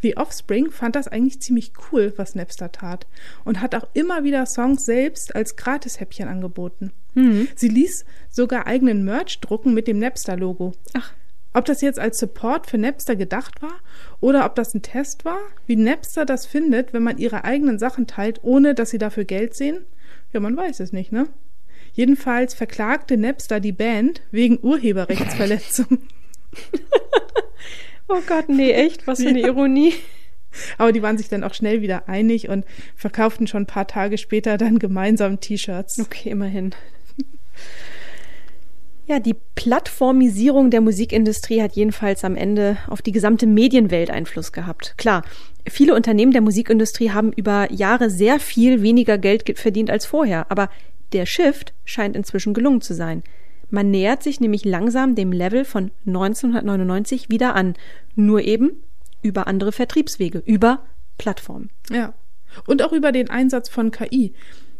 The 0.01 0.17
Offspring 0.17 0.71
fand 0.71 0.95
das 0.95 1.07
eigentlich 1.07 1.41
ziemlich 1.41 1.73
cool, 1.91 2.13
was 2.17 2.35
Napster 2.35 2.71
tat 2.71 3.07
und 3.45 3.61
hat 3.61 3.75
auch 3.75 3.87
immer 3.93 4.23
wieder 4.23 4.45
Songs 4.45 4.85
selbst 4.85 5.35
als 5.35 5.55
Gratishäppchen 5.55 6.27
angeboten. 6.27 6.91
Mhm. 7.13 7.47
Sie 7.55 7.69
ließ 7.69 8.05
sogar 8.29 8.67
eigenen 8.67 9.03
Merch 9.03 9.39
drucken 9.39 9.73
mit 9.73 9.87
dem 9.87 9.99
Napster-Logo. 9.99 10.73
Ach. 10.93 11.13
Ob 11.51 11.65
das 11.65 11.81
jetzt 11.81 11.99
als 11.99 12.19
Support 12.19 12.67
für 12.67 12.77
Napster 12.77 13.15
gedacht 13.15 13.61
war 13.61 13.79
oder 14.19 14.45
ob 14.45 14.55
das 14.55 14.75
ein 14.75 14.83
Test 14.83 15.25
war, 15.25 15.39
wie 15.65 15.75
Napster 15.75 16.25
das 16.25 16.45
findet, 16.45 16.93
wenn 16.93 17.01
man 17.01 17.17
ihre 17.17 17.43
eigenen 17.43 17.79
Sachen 17.79 18.05
teilt, 18.05 18.43
ohne 18.43 18.75
dass 18.75 18.91
sie 18.91 18.99
dafür 18.99 19.25
Geld 19.25 19.55
sehen, 19.55 19.85
ja, 20.31 20.39
man 20.39 20.55
weiß 20.55 20.79
es 20.79 20.93
nicht, 20.93 21.11
ne? 21.11 21.27
Jedenfalls 21.93 22.53
verklagte 22.53 23.17
Napster 23.17 23.59
die 23.59 23.71
Band 23.71 24.21
wegen 24.29 24.59
Urheberrechtsverletzung. 24.61 25.99
oh 28.09 28.21
Gott, 28.27 28.49
nee, 28.49 28.71
echt? 28.71 29.07
Was 29.07 29.21
für 29.21 29.29
eine. 29.29 29.39
Ironie. 29.41 29.93
Aber 30.77 30.91
die 30.91 31.01
waren 31.01 31.17
sich 31.17 31.29
dann 31.29 31.43
auch 31.43 31.53
schnell 31.53 31.81
wieder 31.81 32.09
einig 32.09 32.49
und 32.49 32.65
verkauften 32.95 33.47
schon 33.47 33.63
ein 33.63 33.67
paar 33.67 33.87
Tage 33.87 34.17
später 34.17 34.57
dann 34.57 34.79
gemeinsam 34.79 35.39
T-Shirts. 35.39 35.99
Okay, 35.99 36.29
immerhin. 36.29 36.73
Ja, 39.09 39.19
die 39.19 39.35
Plattformisierung 39.55 40.69
der 40.69 40.81
Musikindustrie 40.81 41.63
hat 41.63 41.75
jedenfalls 41.75 42.23
am 42.23 42.35
Ende 42.35 42.77
auf 42.87 43.01
die 43.01 43.11
gesamte 43.11 43.47
Medienwelt 43.47 44.11
Einfluss 44.11 44.51
gehabt. 44.51 44.93
Klar, 44.97 45.23
viele 45.67 45.95
Unternehmen 45.95 46.31
der 46.31 46.41
Musikindustrie 46.41 47.09
haben 47.09 47.31
über 47.31 47.71
Jahre 47.71 48.11
sehr 48.11 48.39
viel 48.39 48.83
weniger 48.83 49.17
Geld 49.17 49.57
verdient 49.57 49.89
als 49.89 50.05
vorher, 50.05 50.51
aber 50.51 50.69
der 51.11 51.25
Shift 51.25 51.73
scheint 51.85 52.15
inzwischen 52.15 52.53
gelungen 52.53 52.81
zu 52.81 52.93
sein. 52.93 53.23
Man 53.69 53.91
nähert 53.91 54.23
sich 54.23 54.39
nämlich 54.39 54.65
langsam 54.65 55.15
dem 55.15 55.31
Level 55.31 55.65
von 55.65 55.91
1999 56.05 57.29
wieder 57.29 57.55
an, 57.55 57.75
nur 58.15 58.41
eben 58.41 58.83
über 59.21 59.47
andere 59.47 59.71
Vertriebswege, 59.71 60.41
über 60.45 60.83
Plattformen. 61.17 61.69
Ja. 61.89 62.13
Und 62.65 62.81
auch 62.81 62.93
über 62.93 63.11
den 63.11 63.29
Einsatz 63.29 63.69
von 63.69 63.91
KI. 63.91 64.33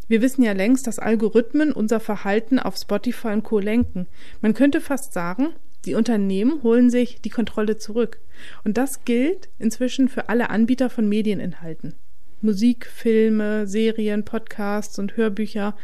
Wir 0.08 0.24
wissen 0.24 0.42
ja 0.42 0.54
längst, 0.54 0.88
dass 0.88 0.98
Algorithmen 0.98 1.72
unser 1.72 2.00
Verhalten 2.00 2.58
auf 2.58 2.76
Spotify 2.78 3.28
und 3.28 3.44
Co. 3.44 3.60
lenken. 3.60 4.08
Man 4.42 4.56
könnte 4.56 4.82
fast 4.82 5.14
sagen, 5.14 5.50
die 5.86 5.94
Unternehmen 5.94 6.64
holen 6.64 6.90
sich 6.90 7.22
die 7.22 7.30
Kontrolle 7.30 7.78
zurück. 7.78 8.20
Und 8.64 8.78
das 8.78 9.06
gilt 9.06 9.50
inzwischen 9.60 10.10
für 10.10 10.28
alle 10.30 10.50
Anbieter 10.50 10.90
von 10.90 11.08
Medieninhalten. 11.08 11.94
Musik, 12.42 12.88
Filme, 12.88 13.68
Serien, 13.68 14.26
Podcasts 14.26 14.98
und 14.98 15.16
Hörbücher. 15.16 15.76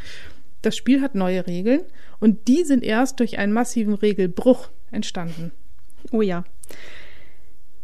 Das 0.66 0.76
Spiel 0.76 1.02
hat 1.02 1.14
neue 1.14 1.46
Regeln 1.46 1.82
und 2.20 2.48
die 2.48 2.64
sind 2.64 2.84
erst 2.84 3.20
durch 3.20 3.38
einen 3.38 3.54
massiven 3.54 3.94
Regelbruch 3.94 4.70
entstanden. 4.90 5.52
Oh 6.12 6.22
ja. 6.22 6.44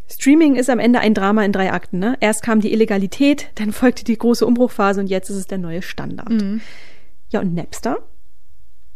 Streaming 0.09 0.55
ist 0.55 0.69
am 0.69 0.79
Ende 0.79 0.99
ein 0.99 1.13
Drama 1.13 1.45
in 1.45 1.51
drei 1.51 1.71
Akten. 1.71 1.99
Ne? 1.99 2.17
Erst 2.19 2.41
kam 2.43 2.59
die 2.59 2.73
Illegalität, 2.73 3.49
dann 3.55 3.71
folgte 3.71 4.03
die 4.03 4.17
große 4.17 4.45
Umbruchphase 4.45 4.99
und 4.99 5.07
jetzt 5.07 5.29
ist 5.29 5.37
es 5.37 5.47
der 5.47 5.59
neue 5.59 5.83
Standard. 5.83 6.29
Mhm. 6.29 6.61
Ja, 7.29 7.41
und 7.41 7.53
Napster? 7.53 7.99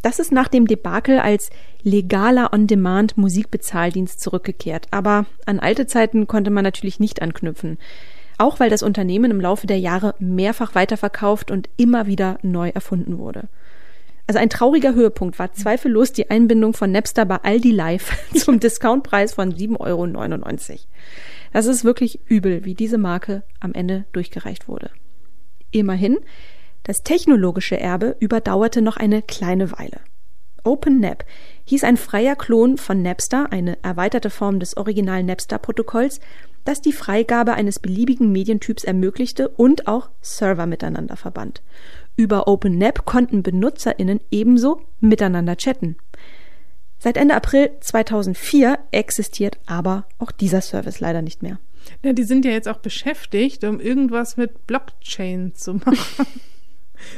Das 0.02 0.20
ist 0.20 0.32
nach 0.32 0.48
dem 0.48 0.68
Debakel 0.68 1.20
als 1.20 1.52
legaler 1.84 2.54
On-Demand-Musikbezahldienst 2.54 4.20
zurückgekehrt. 4.20 4.88
Aber 4.92 5.26
an 5.46 5.60
alte 5.60 5.88
Zeiten 5.88 6.28
konnte 6.28 6.50
man 6.50 6.64
natürlich 6.64 7.00
nicht 7.00 7.22
anknüpfen. 7.22 7.78
Auch 8.38 8.60
weil 8.60 8.70
das 8.70 8.84
Unternehmen 8.84 9.32
im 9.32 9.42
Laufe 9.42 9.68
der 9.68 9.80
Jahre 9.80 10.16
mehrfach 10.20 10.76
weiterverkauft 10.76 11.52
und 11.52 11.70
immer 11.78 12.08
wieder 12.08 12.38
neu 12.42 12.70
erfunden 12.70 13.18
wurde. 13.18 13.48
Also 14.28 14.40
ein 14.40 14.50
trauriger 14.50 14.96
Höhepunkt 14.96 15.38
war 15.38 15.54
zweifellos 15.54 16.12
die 16.12 16.32
Einbindung 16.32 16.74
von 16.74 16.92
Napster 16.92 17.26
bei 17.26 17.38
Aldi 17.38 17.72
Live 17.72 18.12
zum 18.36 18.60
Discountpreis 18.60 19.34
von 19.34 19.54
7,99 19.54 19.80
Euro. 19.80 20.80
Das 21.54 21.68
ist 21.68 21.84
wirklich 21.84 22.20
übel, 22.26 22.66
wie 22.66 22.76
diese 22.76 22.98
Marke 22.98 23.44
am 23.60 23.74
Ende 23.74 24.06
durchgereicht 24.12 24.68
wurde. 24.68 24.90
Immerhin, 25.72 26.18
das 26.84 27.04
technologische 27.04 27.80
Erbe 27.80 28.16
überdauerte 28.20 28.82
noch 28.82 28.98
eine 28.98 29.22
kleine 29.22 29.72
Weile. 29.72 30.02
OpenNap 30.64 31.26
hieß 31.66 31.84
ein 31.84 31.98
freier 31.98 32.36
Klon 32.36 32.78
von 32.78 33.02
Napster, 33.02 33.52
eine 33.52 33.78
erweiterte 33.84 34.30
Form 34.30 34.60
des 34.60 34.76
originalen 34.78 35.28
Napster-Protokolls, 35.28 36.20
das 36.64 36.82
die 36.82 36.94
Freigabe 36.94 37.54
eines 37.54 37.80
beliebigen 37.80 38.32
Medientyps 38.32 38.84
ermöglichte 38.84 39.48
und 39.50 39.88
auch 39.88 40.10
Server 40.22 40.66
miteinander 40.66 41.16
verband. 41.16 41.62
Über 42.16 42.48
OpenNAP 42.48 43.06
konnten 43.06 43.44
BenutzerInnen 43.44 44.22
ebenso 44.32 44.82
miteinander 45.00 45.58
chatten. 45.58 45.98
Seit 46.98 47.18
Ende 47.18 47.36
April 47.36 47.72
2004 47.82 48.80
existiert 48.92 49.60
aber 49.66 50.08
auch 50.18 50.32
dieser 50.32 50.62
Service 50.62 51.00
leider 51.00 51.22
nicht 51.22 51.44
mehr. 51.44 51.60
Ja, 52.04 52.14
die 52.14 52.24
sind 52.24 52.46
ja 52.46 52.52
jetzt 52.52 52.68
auch 52.68 52.78
beschäftigt, 52.78 53.64
um 53.64 53.80
irgendwas 53.80 54.38
mit 54.38 54.66
Blockchain 54.66 55.54
zu 55.56 55.74
machen. 55.86 56.26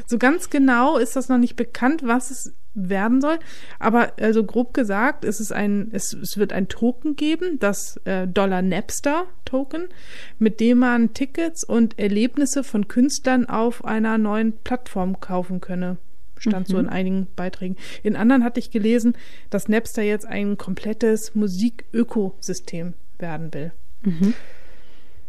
so 0.05 0.17
ganz 0.17 0.49
genau 0.49 0.97
ist 0.97 1.15
das 1.15 1.29
noch 1.29 1.37
nicht 1.37 1.55
bekannt, 1.55 2.01
was 2.03 2.31
es 2.31 2.53
werden 2.77 3.21
soll. 3.21 3.39
Aber 3.79 4.13
also 4.19 4.43
grob 4.43 4.73
gesagt, 4.73 5.25
ist 5.25 5.39
es 5.39 5.51
ein, 5.51 5.89
es, 5.91 6.13
es 6.13 6.37
wird 6.37 6.53
ein 6.53 6.67
Token 6.67 7.15
geben, 7.15 7.59
das 7.59 7.97
äh, 8.05 8.27
Dollar 8.27 8.61
Napster 8.61 9.25
Token, 9.45 9.87
mit 10.39 10.59
dem 10.59 10.79
man 10.79 11.13
Tickets 11.13 11.63
und 11.63 11.97
Erlebnisse 11.99 12.63
von 12.63 12.87
Künstlern 12.87 13.45
auf 13.45 13.83
einer 13.83 14.17
neuen 14.17 14.53
Plattform 14.57 15.19
kaufen 15.19 15.59
könne. 15.59 15.97
Stand 16.37 16.69
mhm. 16.69 16.71
so 16.71 16.79
in 16.79 16.87
einigen 16.89 17.27
Beiträgen. 17.35 17.77
In 18.03 18.15
anderen 18.15 18.43
hatte 18.43 18.59
ich 18.59 18.69
gelesen, 18.69 19.15
dass 19.49 19.67
Napster 19.67 20.03
jetzt 20.03 20.25
ein 20.25 20.57
komplettes 20.57 21.33
Musikökosystem 21.33 22.93
werden 23.17 23.53
will. 23.53 23.71
Mhm. 24.03 24.33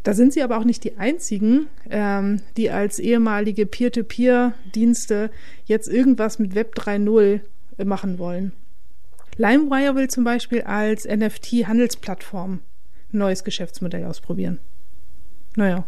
Da 0.08 0.14
sind 0.14 0.32
sie 0.32 0.40
aber 0.40 0.56
auch 0.56 0.64
nicht 0.64 0.84
die 0.84 0.96
einzigen, 0.96 1.66
ähm, 1.90 2.40
die 2.56 2.70
als 2.70 2.98
ehemalige 2.98 3.66
Peer-to-Peer-Dienste 3.66 5.30
jetzt 5.66 5.86
irgendwas 5.86 6.38
mit 6.38 6.54
Web 6.54 6.74
3.0 6.78 7.42
machen 7.84 8.18
wollen. 8.18 8.52
LimeWire 9.36 9.96
will 9.96 10.08
zum 10.08 10.24
Beispiel 10.24 10.62
als 10.62 11.06
NFT-Handelsplattform 11.06 12.60
ein 13.12 13.18
neues 13.18 13.44
Geschäftsmodell 13.44 14.06
ausprobieren. 14.06 14.60
Naja, 15.56 15.86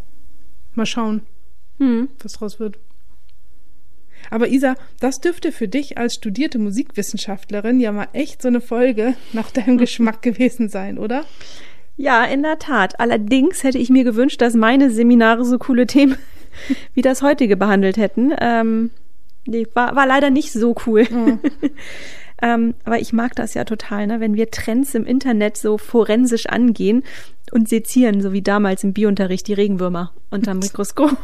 mal 0.75 0.85
schauen, 0.85 1.23
hm. 1.79 2.09
was 2.21 2.33
draus 2.33 2.59
wird. 2.59 2.77
Aber 4.29 4.49
Isa, 4.49 4.75
das 4.99 5.19
dürfte 5.19 5.51
für 5.51 5.67
dich 5.67 5.97
als 5.97 6.13
studierte 6.13 6.59
Musikwissenschaftlerin 6.59 7.79
ja 7.79 7.91
mal 7.91 8.09
echt 8.13 8.43
so 8.43 8.49
eine 8.49 8.61
Folge 8.61 9.15
nach 9.33 9.49
deinem 9.49 9.77
Geschmack 9.79 10.21
gewesen 10.21 10.69
sein, 10.69 10.99
oder? 10.99 11.25
Ja, 11.97 12.23
in 12.23 12.43
der 12.43 12.59
Tat. 12.59 12.99
Allerdings 12.99 13.63
hätte 13.63 13.77
ich 13.77 13.89
mir 13.89 14.03
gewünscht, 14.03 14.41
dass 14.41 14.55
meine 14.55 14.89
Seminare 14.89 15.45
so 15.45 15.57
coole 15.57 15.87
Themen 15.87 16.17
wie 16.93 17.01
das 17.01 17.21
heutige 17.21 17.57
behandelt 17.57 17.97
hätten. 17.97 18.33
Ähm, 18.39 18.91
nee, 19.45 19.67
war, 19.73 19.95
war 19.95 20.07
leider 20.07 20.29
nicht 20.29 20.51
so 20.51 20.75
cool. 20.85 21.07
Oh. 21.13 21.37
ähm, 22.41 22.73
aber 22.83 22.99
ich 22.99 23.13
mag 23.13 23.35
das 23.35 23.53
ja 23.53 23.65
total, 23.65 24.07
ne? 24.07 24.19
wenn 24.19 24.35
wir 24.35 24.51
Trends 24.51 24.95
im 24.95 25.05
Internet 25.05 25.57
so 25.57 25.77
forensisch 25.77 26.47
angehen 26.47 27.03
und 27.51 27.69
sezieren, 27.69 28.21
so 28.21 28.33
wie 28.33 28.41
damals 28.41 28.83
im 28.83 28.93
Biounterricht 28.93 29.47
die 29.47 29.53
Regenwürmer 29.53 30.11
unterm 30.29 30.59
Mikroskop. 30.63 31.17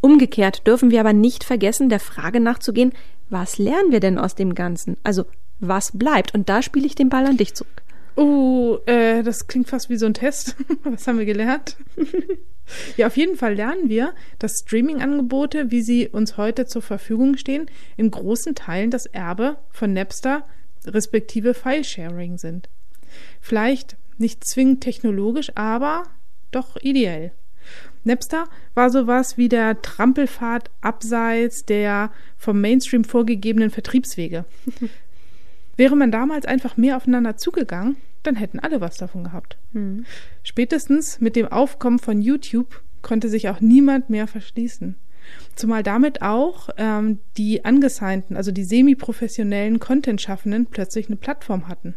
Umgekehrt 0.00 0.66
dürfen 0.66 0.90
wir 0.90 1.00
aber 1.00 1.14
nicht 1.14 1.44
vergessen, 1.44 1.88
der 1.88 2.00
Frage 2.00 2.38
nachzugehen, 2.38 2.92
was 3.30 3.56
lernen 3.56 3.90
wir 3.90 4.00
denn 4.00 4.18
aus 4.18 4.34
dem 4.34 4.54
Ganzen? 4.54 4.98
Also, 5.02 5.24
was 5.60 5.96
bleibt? 5.96 6.34
Und 6.34 6.50
da 6.50 6.60
spiele 6.60 6.86
ich 6.86 6.94
den 6.94 7.08
Ball 7.08 7.24
an 7.24 7.38
dich 7.38 7.54
zurück. 7.54 7.83
Oh, 8.16 8.78
äh, 8.86 9.22
das 9.22 9.46
klingt 9.48 9.68
fast 9.68 9.88
wie 9.88 9.96
so 9.96 10.06
ein 10.06 10.14
Test. 10.14 10.56
Was 10.84 11.06
haben 11.06 11.18
wir 11.18 11.26
gelernt? 11.26 11.76
ja, 12.96 13.08
auf 13.08 13.16
jeden 13.16 13.36
Fall 13.36 13.54
lernen 13.54 13.88
wir, 13.88 14.14
dass 14.38 14.60
Streaming-Angebote, 14.60 15.70
wie 15.70 15.82
sie 15.82 16.08
uns 16.08 16.36
heute 16.36 16.66
zur 16.66 16.82
Verfügung 16.82 17.36
stehen, 17.36 17.70
in 17.96 18.10
großen 18.10 18.54
Teilen 18.54 18.90
das 18.90 19.06
Erbe 19.06 19.56
von 19.70 19.92
Napster 19.92 20.46
respektive 20.86 21.54
File-Sharing 21.54 22.38
sind. 22.38 22.68
Vielleicht 23.40 23.96
nicht 24.18 24.44
zwingend 24.44 24.82
technologisch, 24.82 25.50
aber 25.56 26.04
doch 26.50 26.76
ideell. 26.76 27.32
Napster 28.04 28.44
war 28.74 28.90
sowas 28.90 29.38
wie 29.38 29.48
der 29.48 29.80
Trampelpfad 29.80 30.70
abseits 30.82 31.64
der 31.64 32.12
vom 32.36 32.60
Mainstream 32.60 33.04
vorgegebenen 33.04 33.70
Vertriebswege. 33.70 34.44
Wäre 35.76 35.96
man 35.96 36.10
damals 36.10 36.46
einfach 36.46 36.76
mehr 36.76 36.96
aufeinander 36.96 37.36
zugegangen, 37.36 37.96
dann 38.22 38.36
hätten 38.36 38.58
alle 38.58 38.80
was 38.80 38.96
davon 38.96 39.24
gehabt. 39.24 39.58
Mhm. 39.72 40.04
Spätestens 40.42 41.20
mit 41.20 41.36
dem 41.36 41.48
Aufkommen 41.48 41.98
von 41.98 42.22
YouTube 42.22 42.82
konnte 43.02 43.28
sich 43.28 43.48
auch 43.48 43.60
niemand 43.60 44.10
mehr 44.10 44.26
verschließen. 44.26 44.96
Zumal 45.54 45.82
damit 45.82 46.22
auch 46.22 46.68
ähm, 46.76 47.20
die 47.36 47.64
Angesignten, 47.64 48.36
also 48.36 48.52
die 48.52 48.64
semi-professionellen 48.64 49.78
Content-Schaffenden 49.78 50.66
plötzlich 50.66 51.08
eine 51.08 51.16
Plattform 51.16 51.68
hatten. 51.68 51.94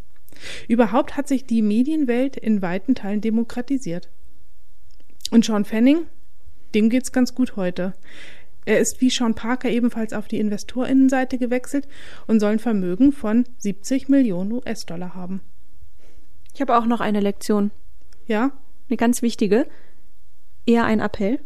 Überhaupt 0.68 1.18
hat 1.18 1.28
sich 1.28 1.46
die 1.46 1.62
Medienwelt 1.62 2.38
in 2.38 2.62
weiten 2.62 2.96
Teilen 2.96 3.22
demokratisiert. 3.22 4.10
Und 5.32 5.44
Sean 5.44 5.66
Fanning, 5.66 6.06
dem 6.74 6.90
geht's 6.90 7.12
ganz 7.12 7.36
gut 7.36 7.56
heute. 7.56 7.94
Er 8.67 8.80
ist 8.82 8.99
wie 8.99 9.10
Sean 9.10 9.34
Parker 9.34 9.69
ebenfalls 9.69 10.12
auf 10.12 10.27
die 10.27 10.39
Investorinnenseite 10.39 11.38
gewechselt 11.38 11.88
und 12.27 12.41
soll 12.41 12.51
ein 12.51 12.60
Vermögen 12.60 13.13
von 13.13 13.45
70 13.60 14.10
Millionen 14.10 14.51
US-Dollar 14.51 15.15
haben. 15.15 15.39
Ich 16.53 16.60
habe 16.60 16.77
auch 16.77 16.86
noch 16.86 16.99
eine 16.99 17.21
Lektion. 17.21 17.71
Ja? 18.25 18.51
Eine 18.89 18.97
ganz 18.97 19.21
wichtige. 19.21 19.67
Eher 20.65 20.84
ein 20.84 20.99
Appell. 20.99 21.39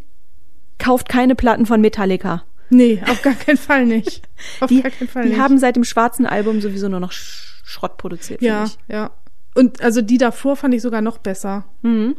Kauft 0.79 1.09
keine 1.09 1.35
Platten 1.35 1.67
von 1.67 1.79
Metallica. 1.79 2.43
Nee, 2.71 3.03
auf 3.07 3.21
gar 3.21 3.35
keinen 3.35 3.57
Fall 3.57 3.85
nicht. 3.85 4.27
Auf 4.59 4.69
die, 4.69 4.81
gar 4.81 4.89
keinen 4.89 5.07
Fall 5.07 5.23
die 5.23 5.29
nicht. 5.29 5.39
haben 5.39 5.59
seit 5.59 5.75
dem 5.75 5.83
schwarzen 5.83 6.25
Album 6.25 6.59
sowieso 6.59 6.89
nur 6.89 7.01
noch 7.01 7.11
Schrott 7.11 7.97
produziert. 7.97 8.41
Ja, 8.41 8.63
ich. 8.63 8.79
ja. 8.87 9.11
Und 9.53 9.79
also 9.81 10.01
die 10.01 10.17
davor 10.17 10.55
fand 10.55 10.73
ich 10.73 10.81
sogar 10.81 11.01
noch 11.01 11.19
besser. 11.19 11.65
Mhm. 11.83 12.15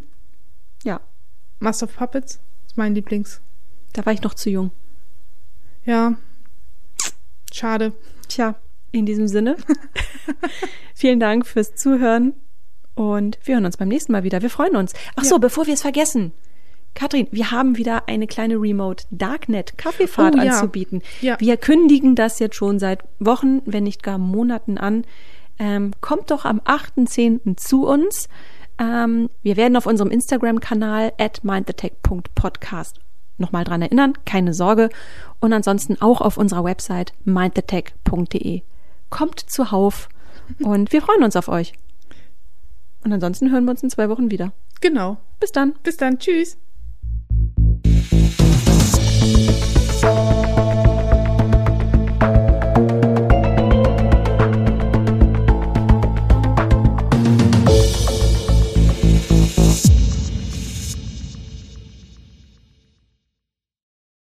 Ja. 0.84 1.00
Master 1.58 1.86
of 1.86 1.96
Puppets 1.96 2.38
ist 2.66 2.76
mein 2.76 2.94
Lieblings. 2.94 3.40
Da 3.94 4.06
war 4.06 4.12
ich 4.12 4.22
noch 4.22 4.34
zu 4.34 4.48
jung. 4.48 4.70
Ja. 5.84 6.14
Schade. 7.52 7.92
Tja, 8.28 8.54
in 8.92 9.06
diesem 9.06 9.28
Sinne. 9.28 9.56
Vielen 10.94 11.20
Dank 11.20 11.46
fürs 11.46 11.74
Zuhören 11.74 12.34
und 12.94 13.38
wir 13.44 13.54
hören 13.54 13.66
uns 13.66 13.76
beim 13.76 13.88
nächsten 13.88 14.12
Mal 14.12 14.24
wieder. 14.24 14.42
Wir 14.42 14.50
freuen 14.50 14.76
uns. 14.76 14.92
Ach 15.16 15.24
so, 15.24 15.36
ja. 15.36 15.38
bevor 15.38 15.66
wir 15.66 15.74
es 15.74 15.82
vergessen. 15.82 16.32
Katrin, 16.94 17.26
wir 17.30 17.50
haben 17.50 17.78
wieder 17.78 18.08
eine 18.08 18.26
kleine 18.26 18.56
Remote 18.56 19.04
Darknet 19.10 19.78
Kaffeefahrt 19.78 20.34
oh, 20.36 20.42
ja. 20.42 20.52
anzubieten. 20.52 21.02
Ja. 21.20 21.40
Wir 21.40 21.56
kündigen 21.56 22.14
das 22.14 22.38
jetzt 22.38 22.56
schon 22.56 22.78
seit 22.78 23.02
Wochen, 23.18 23.62
wenn 23.64 23.84
nicht 23.84 24.02
gar 24.02 24.18
Monaten 24.18 24.76
an. 24.78 25.04
Ähm, 25.58 25.92
kommt 26.00 26.30
doch 26.30 26.44
am 26.44 26.60
8.10. 26.60 27.56
zu 27.56 27.86
uns. 27.86 28.28
Ähm, 28.78 29.30
wir 29.42 29.56
werden 29.56 29.76
auf 29.76 29.86
unserem 29.86 30.10
Instagram-Kanal 30.10 31.12
at 31.18 31.44
mindthetech.podcast 31.44 32.98
nochmal 33.42 33.64
dran 33.64 33.82
erinnern, 33.82 34.14
keine 34.24 34.54
Sorge. 34.54 34.88
Und 35.40 35.52
ansonsten 35.52 36.00
auch 36.00 36.22
auf 36.22 36.38
unserer 36.38 36.64
Website 36.64 37.12
mindthetech.de. 37.24 38.62
Kommt 39.10 39.40
zuhauf 39.40 40.08
und 40.60 40.92
wir 40.92 41.02
freuen 41.02 41.22
uns 41.22 41.36
auf 41.36 41.48
euch. 41.48 41.74
Und 43.04 43.12
ansonsten 43.12 43.50
hören 43.50 43.64
wir 43.64 43.72
uns 43.72 43.82
in 43.82 43.90
zwei 43.90 44.08
Wochen 44.08 44.30
wieder. 44.30 44.52
Genau. 44.80 45.18
Bis 45.40 45.52
dann. 45.52 45.74
Bis 45.82 45.96
dann. 45.96 46.18
Tschüss. 46.18 46.56